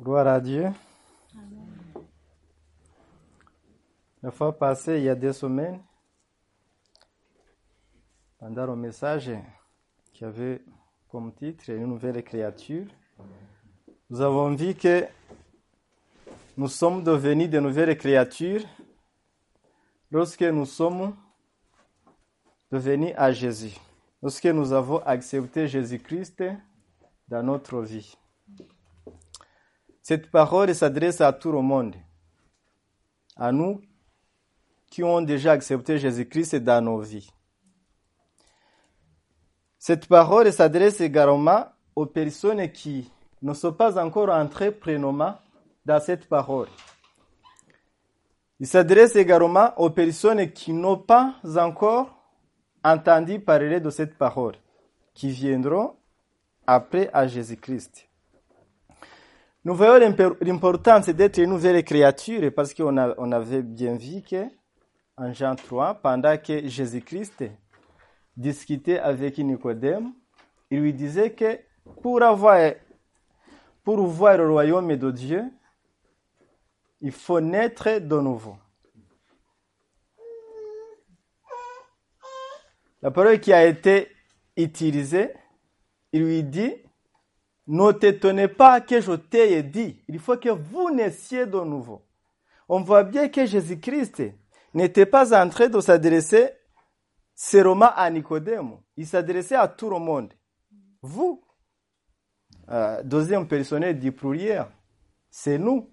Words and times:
Gloire 0.00 0.28
à 0.28 0.40
Dieu. 0.40 0.70
La 4.22 4.30
fois 4.30 4.56
passée, 4.56 4.98
il 4.98 5.02
y 5.02 5.08
a 5.08 5.16
deux 5.16 5.32
semaines, 5.32 5.82
pendant 8.38 8.66
le 8.66 8.76
message 8.76 9.32
qui 10.12 10.24
avait 10.24 10.62
comme 11.08 11.34
titre 11.34 11.68
Une 11.70 11.86
nouvelle 11.86 12.22
créature, 12.22 12.86
nous 14.08 14.20
avons 14.20 14.54
vu 14.54 14.72
que 14.74 15.04
nous 16.56 16.68
sommes 16.68 17.02
devenus 17.02 17.50
de 17.50 17.58
nouvelles 17.58 17.98
créatures 17.98 18.62
lorsque 20.12 20.42
nous 20.42 20.66
sommes 20.66 21.16
devenus 22.70 23.14
à 23.16 23.32
Jésus, 23.32 23.76
lorsque 24.22 24.46
nous 24.46 24.72
avons 24.72 24.98
accepté 24.98 25.66
Jésus-Christ 25.66 26.44
dans 27.26 27.42
notre 27.42 27.82
vie. 27.82 28.16
Cette 30.08 30.30
parole 30.30 30.74
s'adresse 30.74 31.20
à 31.20 31.34
tout 31.34 31.52
le 31.52 31.60
monde, 31.60 31.94
à 33.36 33.52
nous 33.52 33.82
qui 34.90 35.04
ont 35.04 35.20
déjà 35.20 35.52
accepté 35.52 35.98
Jésus-Christ 35.98 36.54
dans 36.56 36.82
nos 36.82 37.00
vies. 37.00 37.30
Cette 39.78 40.06
parole 40.06 40.50
s'adresse 40.50 41.02
également 41.02 41.66
aux 41.94 42.06
personnes 42.06 42.72
qui 42.72 43.12
ne 43.42 43.52
sont 43.52 43.74
pas 43.74 44.02
encore 44.02 44.30
entrées 44.30 44.72
pleinement 44.72 45.34
dans 45.84 46.00
cette 46.00 46.26
parole. 46.26 46.68
Il 48.60 48.66
s'adresse 48.66 49.14
également 49.14 49.74
aux 49.76 49.90
personnes 49.90 50.50
qui 50.52 50.72
n'ont 50.72 50.96
pas 50.96 51.34
encore 51.54 52.16
entendu 52.82 53.40
parler 53.40 53.78
de 53.78 53.90
cette 53.90 54.16
parole, 54.16 54.56
qui 55.12 55.28
viendront 55.28 55.96
après 56.66 57.10
à 57.12 57.26
Jésus-Christ. 57.26 58.07
Nous 59.64 59.74
voyons 59.74 60.14
l'importance 60.40 61.08
d'être 61.08 61.38
une 61.38 61.50
nouvelle 61.50 61.82
créature 61.84 62.52
parce 62.54 62.72
qu'on 62.72 62.96
on 62.96 63.32
avait 63.32 63.62
bien 63.62 63.96
vu 63.96 64.22
que 64.22 64.46
en 65.16 65.32
Jean 65.32 65.56
3, 65.56 65.94
pendant 65.94 66.38
que 66.38 66.68
Jésus-Christ 66.68 67.44
discutait 68.36 69.00
avec 69.00 69.36
Nicodème, 69.38 70.12
il 70.70 70.80
lui 70.80 70.94
disait 70.94 71.32
que 71.32 71.58
pour 72.02 72.22
avoir, 72.22 72.72
pour 73.82 74.00
voir 74.06 74.36
le 74.36 74.48
royaume 74.48 74.94
de 74.96 75.10
Dieu, 75.10 75.44
il 77.00 77.10
faut 77.10 77.40
naître 77.40 77.98
de 77.98 78.20
nouveau. 78.20 78.56
La 83.02 83.10
parole 83.10 83.40
qui 83.40 83.52
a 83.52 83.66
été 83.66 84.08
utilisée, 84.56 85.32
il 86.12 86.24
lui 86.24 86.44
dit, 86.44 86.74
ne 87.68 87.92
t'étonnez 87.92 88.48
pas 88.48 88.80
que 88.80 89.00
je 89.00 89.12
t'ai 89.12 89.62
dit, 89.62 90.02
il 90.08 90.18
faut 90.18 90.38
que 90.38 90.48
vous 90.48 90.90
naissiez 90.90 91.44
de 91.46 91.60
nouveau. 91.60 92.02
On 92.68 92.80
voit 92.80 93.04
bien 93.04 93.28
que 93.28 93.44
Jésus-Christ 93.44 94.22
n'était 94.72 95.06
pas 95.06 95.38
en 95.38 95.48
train 95.50 95.68
de 95.68 95.80
s'adresser 95.80 96.50
seulement 97.34 97.92
à 97.94 98.10
Nicodème, 98.10 98.78
il 98.96 99.06
s'adressait 99.06 99.54
à 99.54 99.68
tout 99.68 99.90
le 99.90 99.98
monde. 99.98 100.32
Vous, 101.02 101.44
euh, 102.70 103.02
deuxième 103.02 103.46
personnel 103.46 103.98
du 103.98 104.12
pluriel, 104.12 104.66
c'est 105.30 105.58
nous. 105.58 105.88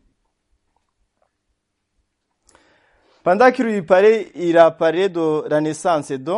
Pendant 3.22 3.52
qu'il 3.52 3.66
lui 3.66 3.81
parlait, 3.81 4.31
il 4.36 4.58
a 4.58 4.72
parlé 4.72 5.09
de 5.09 5.48
la 5.48 5.59
naissance 5.59 6.12
de 6.12 6.34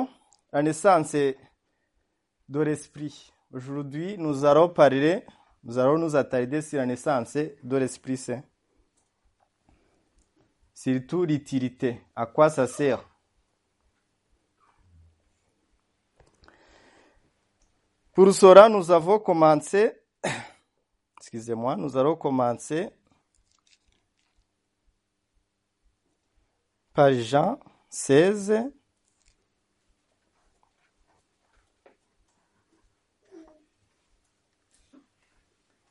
la 0.52 0.64
naissance 0.64 1.14
de 1.14 2.60
l'esprit. 2.60 3.32
Aujourd'hui, 3.52 4.18
nous 4.18 4.44
allons 4.44 4.68
parler, 4.68 5.24
nous 5.64 5.78
allons 5.78 5.98
nous 5.98 6.16
attarder 6.18 6.62
sur 6.62 6.80
la 6.80 6.86
naissance 6.86 7.36
de 7.36 7.78
l'Esprit 7.78 8.18
Saint. 8.18 8.44
Surtout 10.74 11.24
l'utilité. 11.24 12.02
À 12.14 12.26
quoi 12.26 12.50
ça 12.50 12.68
sert? 12.68 13.04
Pour 18.12 18.34
cela, 18.34 18.68
nous 18.68 18.92
avons 18.92 19.20
commencé, 19.20 19.94
excusez-moi, 21.22 21.78
nous 21.78 21.96
allons 21.96 22.18
commencer 22.18 22.90
par 26.94 27.14
Jean 27.14 27.60
16, 27.90 28.72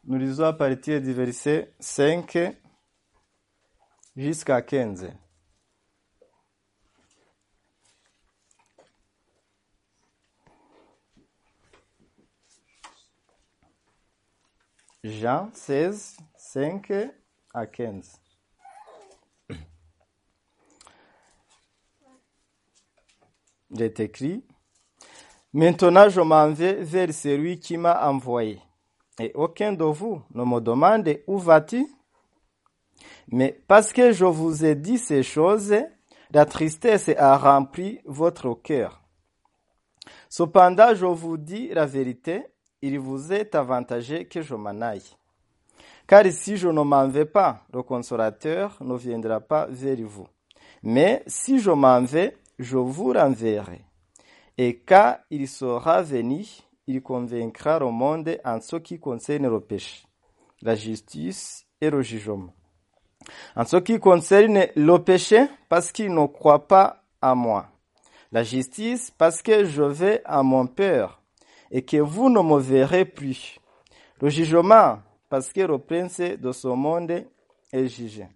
Nous 0.09 0.19
lisons 0.19 0.45
à 0.45 0.53
partir 0.53 1.03
du 1.03 1.13
verset 1.13 1.75
5 1.81 2.39
jusqu'à 4.15 4.63
15. 4.63 5.11
Jean 15.03 15.51
16, 15.53 16.19
5 16.37 16.93
à 17.53 17.67
15. 17.67 18.21
J'ai 23.73 24.03
écrit, 24.03 24.47
Maintenant 25.53 26.09
je 26.09 26.21
m'en 26.21 26.53
vais 26.53 26.85
vers 26.85 27.13
celui 27.13 27.59
qui 27.59 27.77
m'a 27.77 28.09
envoyé. 28.09 28.66
Et 29.19 29.33
aucun 29.35 29.73
de 29.73 29.85
vous 29.85 30.23
ne 30.35 30.45
me 30.45 30.61
demande 30.61 31.09
où 31.27 31.39
vas-tu 31.39 31.87
Mais 33.29 33.59
parce 33.67 33.93
que 33.93 34.13
je 34.13 34.25
vous 34.25 34.65
ai 34.65 34.75
dit 34.75 34.99
ces 34.99 35.23
choses, 35.23 35.75
la 36.33 36.45
tristesse 36.45 37.11
a 37.17 37.37
rempli 37.39 38.01
votre 38.05 38.55
cœur. 38.55 39.01
Cependant, 40.29 40.95
je 40.95 41.07
vous 41.07 41.37
dis 41.37 41.69
la 41.69 41.87
vérité, 41.87 42.43
il 42.83 42.99
vous 42.99 43.33
est 43.33 43.55
avantageux 43.55 44.25
que 44.25 44.43
je 44.43 44.55
m'en 44.55 44.81
aille. 44.81 45.17
Car 46.07 46.25
si 46.31 46.57
je 46.57 46.69
ne 46.69 46.83
m'en 46.83 47.09
vais 47.09 47.25
pas, 47.25 47.65
le 47.73 47.83
consolateur 47.83 48.77
ne 48.81 48.97
viendra 48.97 49.41
pas 49.41 49.67
vers 49.71 49.99
vous. 50.05 50.29
Mais 50.83 51.23
si 51.27 51.59
je 51.59 51.71
m'en 51.71 52.03
vais, 52.03 52.37
je 52.59 52.77
vous 52.77 53.13
renverrai. 53.13 53.81
Et 54.59 54.79
quand 54.79 55.17
il 55.31 55.49
sera 55.49 56.03
venu, 56.03 56.47
il 56.87 57.03
convaincra 57.03 57.79
le 57.79 57.91
monde 57.91 58.39
en 58.45 58.61
ce 58.61 58.77
qui 58.77 58.99
concerne 58.99 59.49
le 59.49 59.61
péché, 59.61 60.07
la 60.63 60.75
justice 60.75 61.67
et 61.81 61.91
le 61.91 62.03
jugement. 62.03 62.53
En 63.57 63.65
ce 63.65 63.77
qui 63.79 63.99
concerne 63.99 64.67
le 64.77 64.99
péché, 64.99 65.47
parce 65.69 65.91
qu'il 65.91 66.15
ne 66.15 66.27
croit 66.27 66.67
pas 66.67 67.03
à 67.21 67.35
moi. 67.35 67.67
La 68.31 68.43
justice, 68.43 69.11
parce 69.17 69.43
que 69.43 69.65
je 69.65 69.83
vais 69.83 70.23
à 70.25 70.43
mon 70.43 70.67
Père 70.67 71.21
et 71.71 71.83
que 71.83 71.97
vous 71.97 72.29
ne 72.29 72.41
me 72.41 72.59
verrez 72.59 73.05
plus. 73.05 73.59
Le 74.21 74.29
jugement, 74.29 74.99
parce 75.29 75.53
que 75.53 75.61
le 75.61 75.79
prince 75.79 76.21
de 76.21 76.53
ce 76.53 76.69
monde 76.69 77.25
est 77.73 77.89
jugé. 77.89 78.29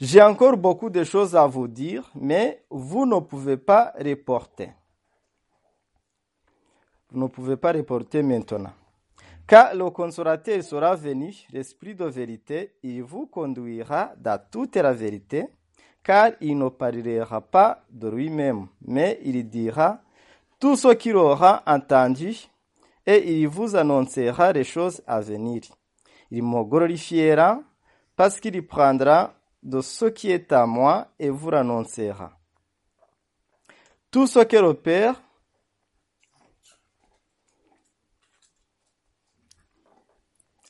J'ai 0.00 0.22
encore 0.22 0.56
beaucoup 0.56 0.90
de 0.90 1.02
choses 1.02 1.34
à 1.34 1.46
vous 1.46 1.66
dire, 1.66 2.08
mais 2.14 2.62
vous 2.70 3.04
ne 3.04 3.18
pouvez 3.18 3.56
pas 3.56 3.92
reporter 3.98 4.70
vous 7.10 7.20
ne 7.20 7.26
pouvez 7.28 7.56
pas 7.56 7.72
reporter 7.72 8.22
maintenant. 8.22 8.72
Quand 9.46 9.70
le 9.74 9.88
consolateur 9.90 10.62
sera 10.62 10.94
venu, 10.94 11.34
l'Esprit 11.52 11.94
de 11.94 12.04
vérité, 12.04 12.74
il 12.82 13.02
vous 13.02 13.26
conduira 13.26 14.12
dans 14.18 14.38
toute 14.50 14.76
la 14.76 14.92
vérité, 14.92 15.46
car 16.04 16.32
il 16.40 16.58
ne 16.58 16.68
parlera 16.68 17.40
pas 17.40 17.82
de 17.90 18.08
lui-même, 18.08 18.66
mais 18.82 19.18
il 19.24 19.48
dira 19.48 20.02
tout 20.60 20.76
ce 20.76 20.92
qu'il 20.94 21.16
aura 21.16 21.62
entendu, 21.66 22.36
et 23.06 23.40
il 23.40 23.48
vous 23.48 23.74
annoncera 23.74 24.52
les 24.52 24.64
choses 24.64 25.02
à 25.06 25.20
venir. 25.20 25.62
Il 26.30 26.42
me 26.42 26.62
glorifiera, 26.62 27.62
parce 28.16 28.38
qu'il 28.40 28.66
prendra 28.66 29.32
de 29.62 29.80
ce 29.80 30.06
qui 30.06 30.30
est 30.30 30.52
à 30.52 30.66
moi 30.66 31.08
et 31.18 31.30
vous 31.30 31.50
l'annoncera. 31.50 32.32
Tout 34.10 34.26
ce 34.26 34.40
que 34.40 34.56
le 34.56 34.74
Père 34.74 35.22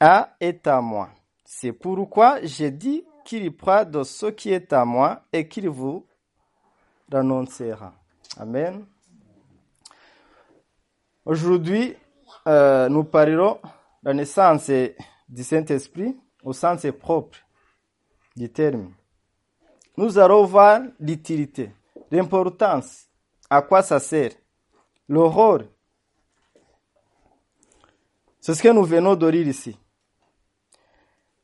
a 0.01 0.37
est 0.41 0.67
à 0.67 0.81
moi. 0.81 1.11
C'est 1.45 1.73
pourquoi 1.73 2.39
j'ai 2.43 2.71
dit 2.71 3.05
qu'il 3.25 3.55
prend 3.57 3.85
de 3.85 4.03
ce 4.05 4.27
qui 4.27 4.53
est 4.53 4.73
à 4.73 4.85
moi 4.85 5.23
et 5.33 5.49
qu'il 5.49 5.69
vous 5.69 6.07
l'annoncera. 7.11 7.95
Amen. 8.39 8.87
Aujourd'hui, 11.25 11.95
euh, 12.47 12.89
nous 12.89 13.05
parlerons 13.05 13.59
de 14.03 14.09
la 14.09 14.15
naissance 14.15 14.71
du 15.29 15.45
Saint-Esprit 15.45 16.17
au 16.43 16.53
sens 16.53 16.87
propre 16.99 17.39
du 18.37 18.51
terme. 18.51 18.93
Nous 19.97 20.19
allons 20.19 20.45
voir 20.45 20.81
l'utilité, 21.01 21.73
l'importance, 22.11 23.09
à 23.51 23.63
quoi 23.63 23.83
ça 23.83 23.99
sert, 23.99 24.31
le. 25.09 25.21
C'est 28.41 28.55
ce 28.55 28.63
que 28.63 28.69
nous 28.69 28.85
venons 28.85 29.17
de 29.17 29.27
lire 29.27 29.49
ici. 29.49 29.77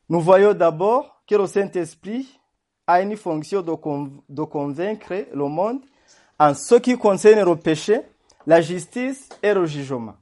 Nous 0.08 0.20
voyons 0.20 0.54
d'abord 0.54 1.22
que 1.26 1.34
le 1.34 1.46
Saint-Esprit 1.46 2.38
a 2.86 3.00
une 3.00 3.16
fonction 3.16 3.62
de, 3.62 3.72
con- 3.74 4.22
de 4.28 4.42
convaincre 4.42 5.26
le 5.32 5.48
monde 5.48 5.80
en 6.38 6.54
ce 6.54 6.74
qui 6.74 6.98
concerne 6.98 7.48
le 7.48 7.56
péché, 7.56 8.02
la 8.46 8.60
justice 8.60 9.28
et 9.42 9.54
le 9.54 9.64
jugement. 9.64 10.16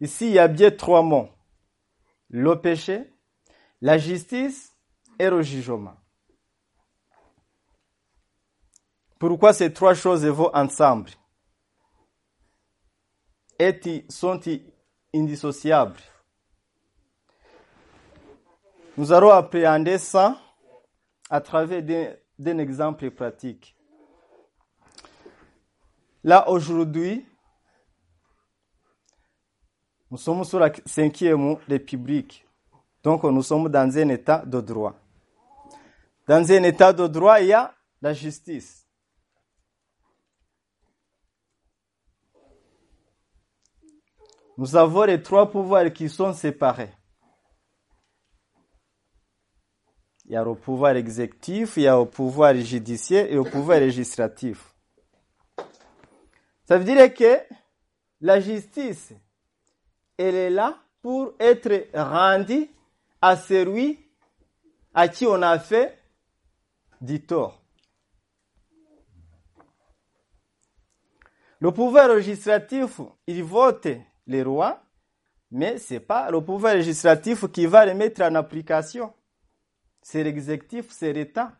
Ici, 0.00 0.26
il 0.26 0.32
y 0.32 0.38
a 0.38 0.48
bien 0.48 0.70
trois 0.70 1.02
mots. 1.02 1.28
Le 2.28 2.60
péché, 2.60 3.12
la 3.80 3.98
justice 3.98 4.74
et 5.18 5.30
le 5.30 5.42
jugement. 5.42 5.94
Pourquoi 9.18 9.52
ces 9.52 9.72
trois 9.72 9.94
choses 9.94 10.26
vont 10.26 10.50
ensemble? 10.52 11.10
Et 13.58 14.04
sont 14.08 14.40
indissociables? 15.14 16.00
Nous 18.96 19.12
allons 19.12 19.30
appréhender 19.30 19.98
ça 19.98 20.38
à 21.28 21.40
travers 21.40 21.82
d'un 22.38 22.58
exemple 22.58 23.10
pratique. 23.10 23.74
Là, 26.22 26.48
aujourd'hui, 26.48 27.26
nous 30.10 30.16
sommes 30.16 30.44
sur 30.44 30.60
la 30.60 30.72
cinquième 30.86 31.56
république. 31.68 32.46
Donc, 33.02 33.24
nous 33.24 33.42
sommes 33.42 33.68
dans 33.68 33.98
un 33.98 34.08
état 34.10 34.44
de 34.46 34.60
droit. 34.60 34.94
Dans 36.28 36.50
un 36.50 36.62
état 36.62 36.92
de 36.92 37.06
droit, 37.06 37.40
il 37.40 37.48
y 37.48 37.52
a 37.52 37.74
la 38.00 38.14
justice. 38.14 38.86
Nous 44.56 44.76
avons 44.76 45.02
les 45.02 45.20
trois 45.20 45.50
pouvoirs 45.50 45.92
qui 45.92 46.08
sont 46.08 46.32
séparés. 46.32 46.92
Il 50.26 50.32
y 50.32 50.36
a 50.36 50.44
le 50.44 50.54
pouvoir 50.54 50.96
exécutif, 50.96 51.76
il 51.76 51.82
y 51.82 51.86
a 51.86 51.98
le 51.98 52.06
pouvoir 52.06 52.54
judiciaire 52.54 53.26
et 53.30 53.34
le 53.34 53.44
pouvoir 53.44 53.80
législatif. 53.80 54.74
Ça 56.66 56.78
veut 56.78 56.84
dire 56.84 57.12
que 57.12 57.40
la 58.22 58.40
justice, 58.40 59.12
elle 60.16 60.34
est 60.34 60.50
là 60.50 60.78
pour 61.02 61.34
être 61.38 61.88
rendue 61.92 62.70
à 63.20 63.36
celui 63.36 63.98
à 64.94 65.08
qui 65.08 65.26
on 65.26 65.42
a 65.42 65.58
fait 65.58 65.98
du 67.00 67.20
tort. 67.20 67.60
Le 71.60 71.70
pouvoir 71.70 72.08
législatif, 72.08 73.00
il 73.26 73.42
vote 73.42 73.88
les 74.26 74.42
rois, 74.42 74.82
mais 75.50 75.78
ce 75.78 75.94
n'est 75.94 76.00
pas 76.00 76.30
le 76.30 76.40
pouvoir 76.42 76.74
législatif 76.74 77.50
qui 77.50 77.66
va 77.66 77.84
les 77.84 77.94
mettre 77.94 78.22
en 78.22 78.34
application. 78.34 79.12
C'est 80.04 80.22
l'exécutif, 80.22 80.90
c'est 80.90 81.14
l'État. 81.14 81.56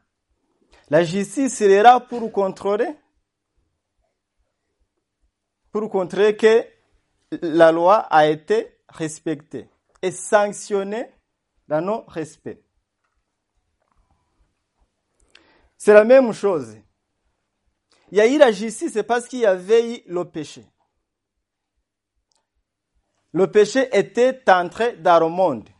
La 0.91 1.02
justice 1.02 1.56
sera 1.56 1.99
pour 1.99 2.31
contrôler, 2.31 2.94
pour 5.73 5.88
contrôler 5.88 6.37
que 6.37 6.62
la 7.41 7.73
loi 7.73 8.00
a 8.00 8.26
été 8.26 8.81
respectée 8.91 9.67
et 10.02 10.11
sanctionnée 10.11 11.11
dans 11.69 11.81
nos 11.81 12.02
respects. 12.02 12.62
C'est 15.79 15.94
la 15.94 16.05
même 16.05 16.35
chose. 16.35 16.76
Il 18.12 18.19
y 18.19 18.20
a 18.20 18.26
eu 18.26 18.37
la 18.37 18.52
justice 18.52 18.99
parce 19.08 19.26
qu'il 19.26 19.38
y 19.38 19.46
avait 19.46 19.96
eu 19.96 20.02
le 20.06 20.23
péché. 20.26 20.67
Le 23.32 23.50
péché 23.50 23.88
était 23.96 24.43
entré 24.50 24.99
dans 24.99 25.19
le 25.19 25.29
monde. 25.29 25.70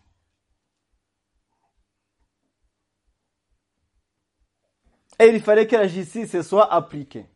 Et 5.19 5.27
il 5.27 5.41
fallait 5.41 5.67
que 5.67 5.77
la 5.77 5.87
justice 5.87 6.41
soit 6.43 6.73
appliquée. 6.73 7.27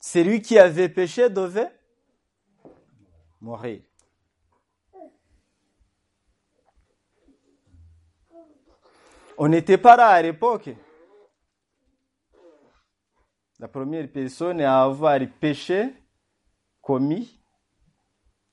Celui 0.00 0.42
qui 0.42 0.58
avait 0.58 0.88
péché 0.88 1.28
devait 1.28 1.70
mourir. 3.40 3.82
On 9.38 9.48
n'était 9.48 9.78
pas 9.78 9.96
là 9.96 10.08
à 10.08 10.22
l'époque. 10.22 10.70
La 13.58 13.68
première 13.68 14.10
personne 14.10 14.60
à 14.60 14.82
avoir 14.82 15.20
péché 15.40 15.94
commis, 16.80 17.40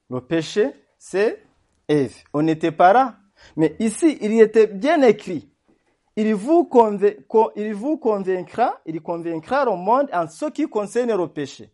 le 0.10 0.22
péché, 0.22 0.72
c'est 0.98 1.44
Ève. 1.88 2.16
On 2.34 2.44
n'était 2.44 2.72
pas 2.72 2.94
là. 2.94 3.18
Mais 3.56 3.76
ici, 3.80 4.18
il 4.22 4.40
était 4.40 4.68
bien 4.68 5.02
écrit. 5.02 5.49
Il 6.22 6.36
vous, 6.36 6.70
il 7.56 7.98
convaincra, 7.98 8.82
il 8.86 9.02
convaincra 9.02 9.64
le 9.64 9.72
monde 9.78 10.10
en 10.12 10.28
ce 10.28 10.50
qui 10.50 10.68
concerne 10.68 11.16
le 11.16 11.28
péché, 11.30 11.72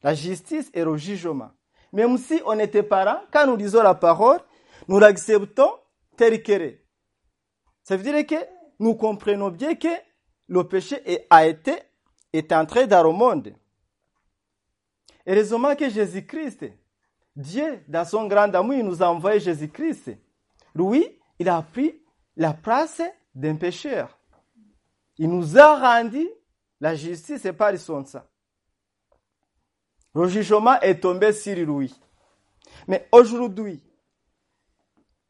la 0.00 0.14
justice 0.14 0.70
et 0.72 0.84
le 0.84 0.96
jugement. 0.96 1.50
Même 1.92 2.16
si 2.16 2.40
on 2.46 2.54
n'était 2.54 2.84
pas 2.84 3.04
là, 3.04 3.24
quand 3.32 3.48
nous 3.48 3.56
lisons 3.56 3.82
la 3.82 3.96
parole, 3.96 4.38
nous 4.86 5.00
l'acceptons 5.00 5.72
tel 6.16 6.34
est. 6.34 6.84
Ça 7.82 7.96
veut 7.96 8.04
dire 8.04 8.24
que 8.24 8.36
nous 8.78 8.94
comprenons 8.94 9.50
bien 9.50 9.74
que 9.74 9.88
le 10.46 10.62
péché 10.62 11.26
a 11.28 11.44
été, 11.44 11.74
est 12.32 12.52
entré 12.52 12.86
dans 12.86 13.02
le 13.02 13.10
monde. 13.10 13.56
Heureusement 15.26 15.74
que 15.74 15.90
Jésus-Christ, 15.90 16.66
Dieu, 17.34 17.82
dans 17.88 18.04
son 18.04 18.28
grand 18.28 18.54
amour, 18.54 18.74
il 18.74 18.84
nous 18.84 19.02
a 19.02 19.08
envoyé 19.08 19.40
Jésus-Christ. 19.40 20.16
Lui, 20.76 21.18
il 21.40 21.48
a 21.48 21.60
pris 21.60 22.00
la 22.36 22.52
place 22.54 23.02
d'un 23.34 23.56
pécheur. 23.56 24.18
Il 25.18 25.28
nous 25.28 25.58
a 25.58 25.78
rendu 25.78 26.28
la 26.80 26.94
justice 26.94 27.46
par 27.56 27.76
son 27.78 28.04
sang. 28.04 28.22
Le 30.14 30.28
jugement 30.28 30.80
est 30.80 31.00
tombé 31.00 31.32
sur 31.32 31.56
lui. 31.56 31.94
Mais 32.86 33.08
aujourd'hui, 33.10 33.82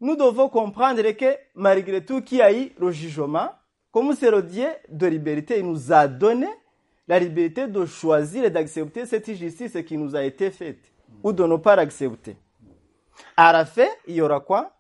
nous 0.00 0.16
devons 0.16 0.48
comprendre 0.48 1.02
que 1.12 1.36
malgré 1.54 2.04
tout 2.04 2.20
qu'il 2.20 2.38
y 2.38 2.42
a 2.42 2.52
eu 2.52 2.72
le 2.78 2.90
jugement, 2.90 3.50
comme 3.90 4.14
c'est 4.14 4.30
le 4.30 4.42
Dieu 4.42 4.68
de 4.88 5.06
liberté, 5.06 5.60
il 5.60 5.66
nous 5.66 5.92
a 5.92 6.06
donné 6.06 6.48
la 7.06 7.18
liberté 7.18 7.66
de 7.66 7.86
choisir 7.86 8.44
et 8.44 8.50
d'accepter 8.50 9.06
cette 9.06 9.32
justice 9.32 9.76
qui 9.86 9.96
nous 9.96 10.16
a 10.16 10.24
été 10.24 10.50
faite 10.50 10.92
ou 11.22 11.32
de 11.32 11.44
ne 11.44 11.56
pas 11.56 11.76
l'accepter. 11.76 12.36
À 13.36 13.52
la 13.52 13.64
fin, 13.64 13.88
il 14.06 14.16
y 14.16 14.20
aura 14.20 14.40
quoi? 14.40 14.72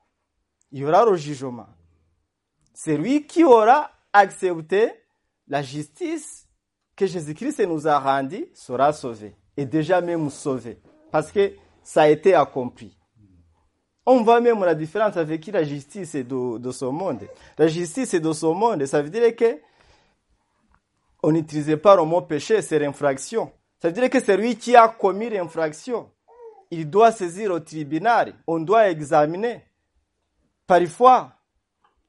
Il 0.72 0.80
y 0.80 0.84
aura 0.84 1.04
le 1.04 1.16
jugement. 1.16 1.66
Celui 2.74 3.26
qui 3.26 3.44
aura 3.44 3.90
accepté 4.12 4.92
la 5.48 5.62
justice 5.62 6.48
que 6.96 7.06
Jésus-Christ 7.06 7.60
nous 7.66 7.86
a 7.86 7.98
rendue 7.98 8.46
sera 8.54 8.92
sauvé. 8.92 9.36
Et 9.56 9.64
déjà 9.64 10.00
même 10.00 10.28
sauvé. 10.30 10.80
Parce 11.10 11.30
que 11.30 11.52
ça 11.82 12.02
a 12.02 12.08
été 12.08 12.34
accompli. 12.34 12.98
On 14.06 14.22
voit 14.22 14.40
même 14.40 14.62
la 14.64 14.74
différence 14.74 15.16
avec 15.16 15.46
la 15.46 15.64
justice 15.64 16.16
de, 16.16 16.58
de 16.58 16.72
ce 16.72 16.84
monde. 16.84 17.26
La 17.56 17.68
justice 17.68 18.14
de 18.14 18.32
ce 18.32 18.46
monde, 18.46 18.84
ça 18.86 19.00
veut 19.00 19.10
dire 19.10 19.34
que 19.34 19.58
on 21.22 21.32
n'utilisait 21.32 21.78
pas 21.78 21.96
le 21.96 22.04
mot 22.04 22.20
péché, 22.20 22.60
c'est 22.60 22.78
l'infraction. 22.78 23.50
Ça 23.80 23.88
veut 23.88 23.94
dire 23.94 24.10
que 24.10 24.20
celui 24.20 24.56
qui 24.56 24.76
a 24.76 24.88
commis 24.88 25.30
l'infraction, 25.30 26.10
il 26.70 26.90
doit 26.90 27.12
saisir 27.12 27.50
au 27.52 27.60
tribunal, 27.60 28.34
on 28.46 28.60
doit 28.60 28.90
examiner. 28.90 29.62
Parfois, 30.66 31.32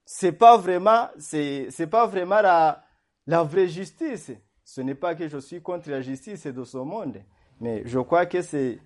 c'est 0.06 0.32
pas 0.32 0.58
vraiment, 0.58 1.10
c'est, 1.18 1.68
c'est 1.72 1.88
pas 1.88 2.06
vraiment 2.06 2.42
la, 2.42 2.84
la 3.26 3.44
vraie 3.44 3.68
justice. 3.68 4.32
Ce 4.64 4.82
n'est 4.82 4.96
pas 4.96 5.16
que 5.16 5.28
je 5.28 5.38
suis 5.40 5.62
contre 5.62 5.90
la 5.90 6.02
justice 6.02 6.46
de 6.46 6.64
ce 6.64 6.78
monde, 6.78 7.18
mais 7.60 7.84
je 7.86 8.00
crois 8.00 8.26
que 8.26 8.42
c'est, 8.42 8.80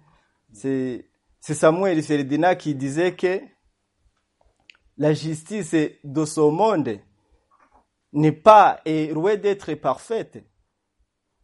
c'est, 0.52 1.06
c'est 1.40 1.54
Samuel 1.54 2.02
Ferdinand 2.02 2.56
qui 2.56 2.74
disait 2.74 3.16
que 3.16 3.42
la 4.98 5.14
justice 5.14 5.76
de 6.04 6.26
ce 6.26 6.42
monde 6.42 7.00
n'est 8.12 8.32
pas 8.32 8.82
et 8.86 9.08
loin 9.08 9.36
d'être 9.36 9.74
parfaite. 9.76 10.44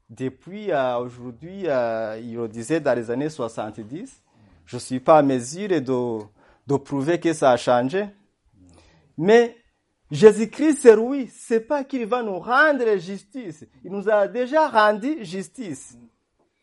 Depuis 0.09 0.71
euh, 0.71 0.97
aujourd'hui, 0.97 1.63
euh, 1.65 2.19
il 2.21 2.35
le 2.35 2.47
disait 2.47 2.79
dans 2.79 2.93
les 2.93 3.09
années 3.09 3.29
70, 3.29 4.21
je 4.65 4.75
ne 4.75 4.79
suis 4.79 4.99
pas 4.99 5.17
à 5.17 5.21
mesure 5.21 5.69
de, 5.69 6.25
de 6.67 6.77
prouver 6.77 7.19
que 7.19 7.33
ça 7.33 7.51
a 7.51 7.57
changé. 7.57 8.05
Mais 9.17 9.55
Jésus-Christ, 10.11 10.79
c'est 10.81 10.95
lui, 10.95 11.27
c'est 11.27 11.61
pas 11.61 11.83
qu'il 11.83 12.05
va 12.05 12.21
nous 12.21 12.39
rendre 12.39 12.97
justice. 12.97 13.65
Il 13.83 13.91
nous 13.91 14.07
a 14.09 14.27
déjà 14.27 14.69
rendu 14.69 15.25
justice. 15.25 15.97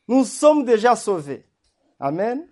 Nous 0.06 0.24
sommes 0.24 0.64
déjà 0.64 0.94
sauvés. 0.94 1.44
Amen. 1.98 2.46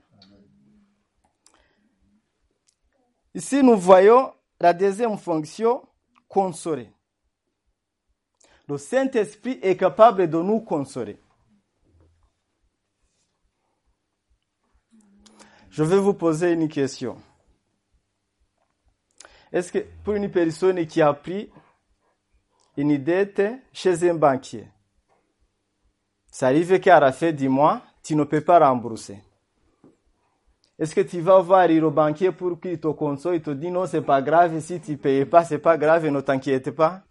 Ici, 3.34 3.62
nous 3.62 3.76
voyons 3.76 4.32
la 4.60 4.72
deuxième 4.72 5.16
fonction, 5.16 5.86
consoler. 6.28 6.92
Le 8.68 8.76
Saint-Esprit 8.78 9.58
est 9.62 9.76
capable 9.76 10.28
de 10.28 10.38
nous 10.40 10.60
consoler. 10.60 11.20
Je 15.70 15.84
vais 15.84 15.98
vous 15.98 16.14
poser 16.14 16.52
une 16.52 16.68
question. 16.68 17.16
Est-ce 19.52 19.72
que 19.72 19.78
pour 20.04 20.14
une 20.14 20.30
personne 20.30 20.86
qui 20.86 21.02
a 21.02 21.12
pris 21.12 21.50
une 22.76 22.96
dette 22.98 23.42
chez 23.72 24.08
un 24.08 24.14
banquier, 24.14 24.68
ça 26.30 26.46
arrive 26.46 26.78
qu'à 26.80 27.00
la 27.00 27.12
fin 27.12 27.32
du 27.32 27.48
mois, 27.48 27.82
tu 28.02 28.14
ne 28.14 28.24
peux 28.24 28.40
pas 28.40 28.58
rembourser. 28.60 29.22
Est-ce 30.78 30.94
que 30.94 31.02
tu 31.02 31.20
vas 31.20 31.40
voir 31.40 31.68
le 31.68 31.90
banquier 31.90 32.32
pour 32.32 32.58
qu'il 32.58 32.80
te 32.80 32.88
console, 32.88 33.36
il 33.36 33.42
te 33.42 33.50
dit 33.50 33.70
non, 33.70 33.86
c'est 33.86 34.00
pas 34.00 34.22
grave, 34.22 34.58
si 34.60 34.80
tu 34.80 34.92
ne 34.92 34.96
payes 34.96 35.26
pas, 35.26 35.44
c'est 35.44 35.58
pas 35.58 35.76
grave, 35.76 36.06
ne 36.06 36.20
t'inquiète 36.20 36.70
pas. 36.70 37.02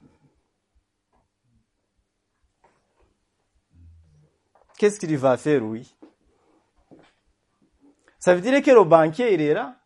Qu'est-ce 4.77 4.99
qu'il 4.99 5.15
va 5.17 5.37
faire, 5.37 5.61
oui? 5.63 5.93
Ça 8.17 8.33
veut 8.33 8.41
dire 8.41 8.61
que 8.63 8.71
le 8.71 8.83
banquier, 8.85 9.33
il 9.33 9.41
est 9.41 9.53
là. 9.53 9.78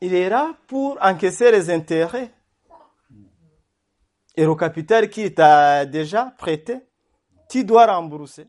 Il 0.00 0.14
est 0.14 0.28
là 0.28 0.54
pour 0.66 0.98
encaisser 1.00 1.50
les 1.50 1.70
intérêts. 1.70 2.32
Et 4.36 4.44
le 4.44 4.54
capital 4.54 5.08
qui 5.08 5.32
t'a 5.32 5.86
déjà 5.86 6.34
prêté, 6.36 6.80
tu 7.48 7.64
dois 7.64 7.86
rembourser. 7.86 8.46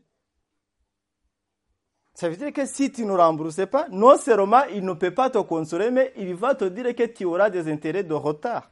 Ça 2.12 2.28
veut 2.28 2.36
dire 2.36 2.52
que 2.52 2.66
si 2.66 2.90
tu 2.90 3.06
ne 3.06 3.12
rembourses 3.12 3.64
pas, 3.66 3.86
non 3.90 4.18
seulement 4.18 4.64
il 4.64 4.84
ne 4.84 4.92
peut 4.92 5.14
pas 5.14 5.30
te 5.30 5.38
consoler, 5.38 5.90
mais 5.90 6.12
il 6.16 6.34
va 6.34 6.54
te 6.54 6.64
dire 6.64 6.94
que 6.94 7.04
tu 7.04 7.24
auras 7.24 7.48
des 7.48 7.70
intérêts 7.70 8.02
de 8.02 8.12
retard. 8.12 8.70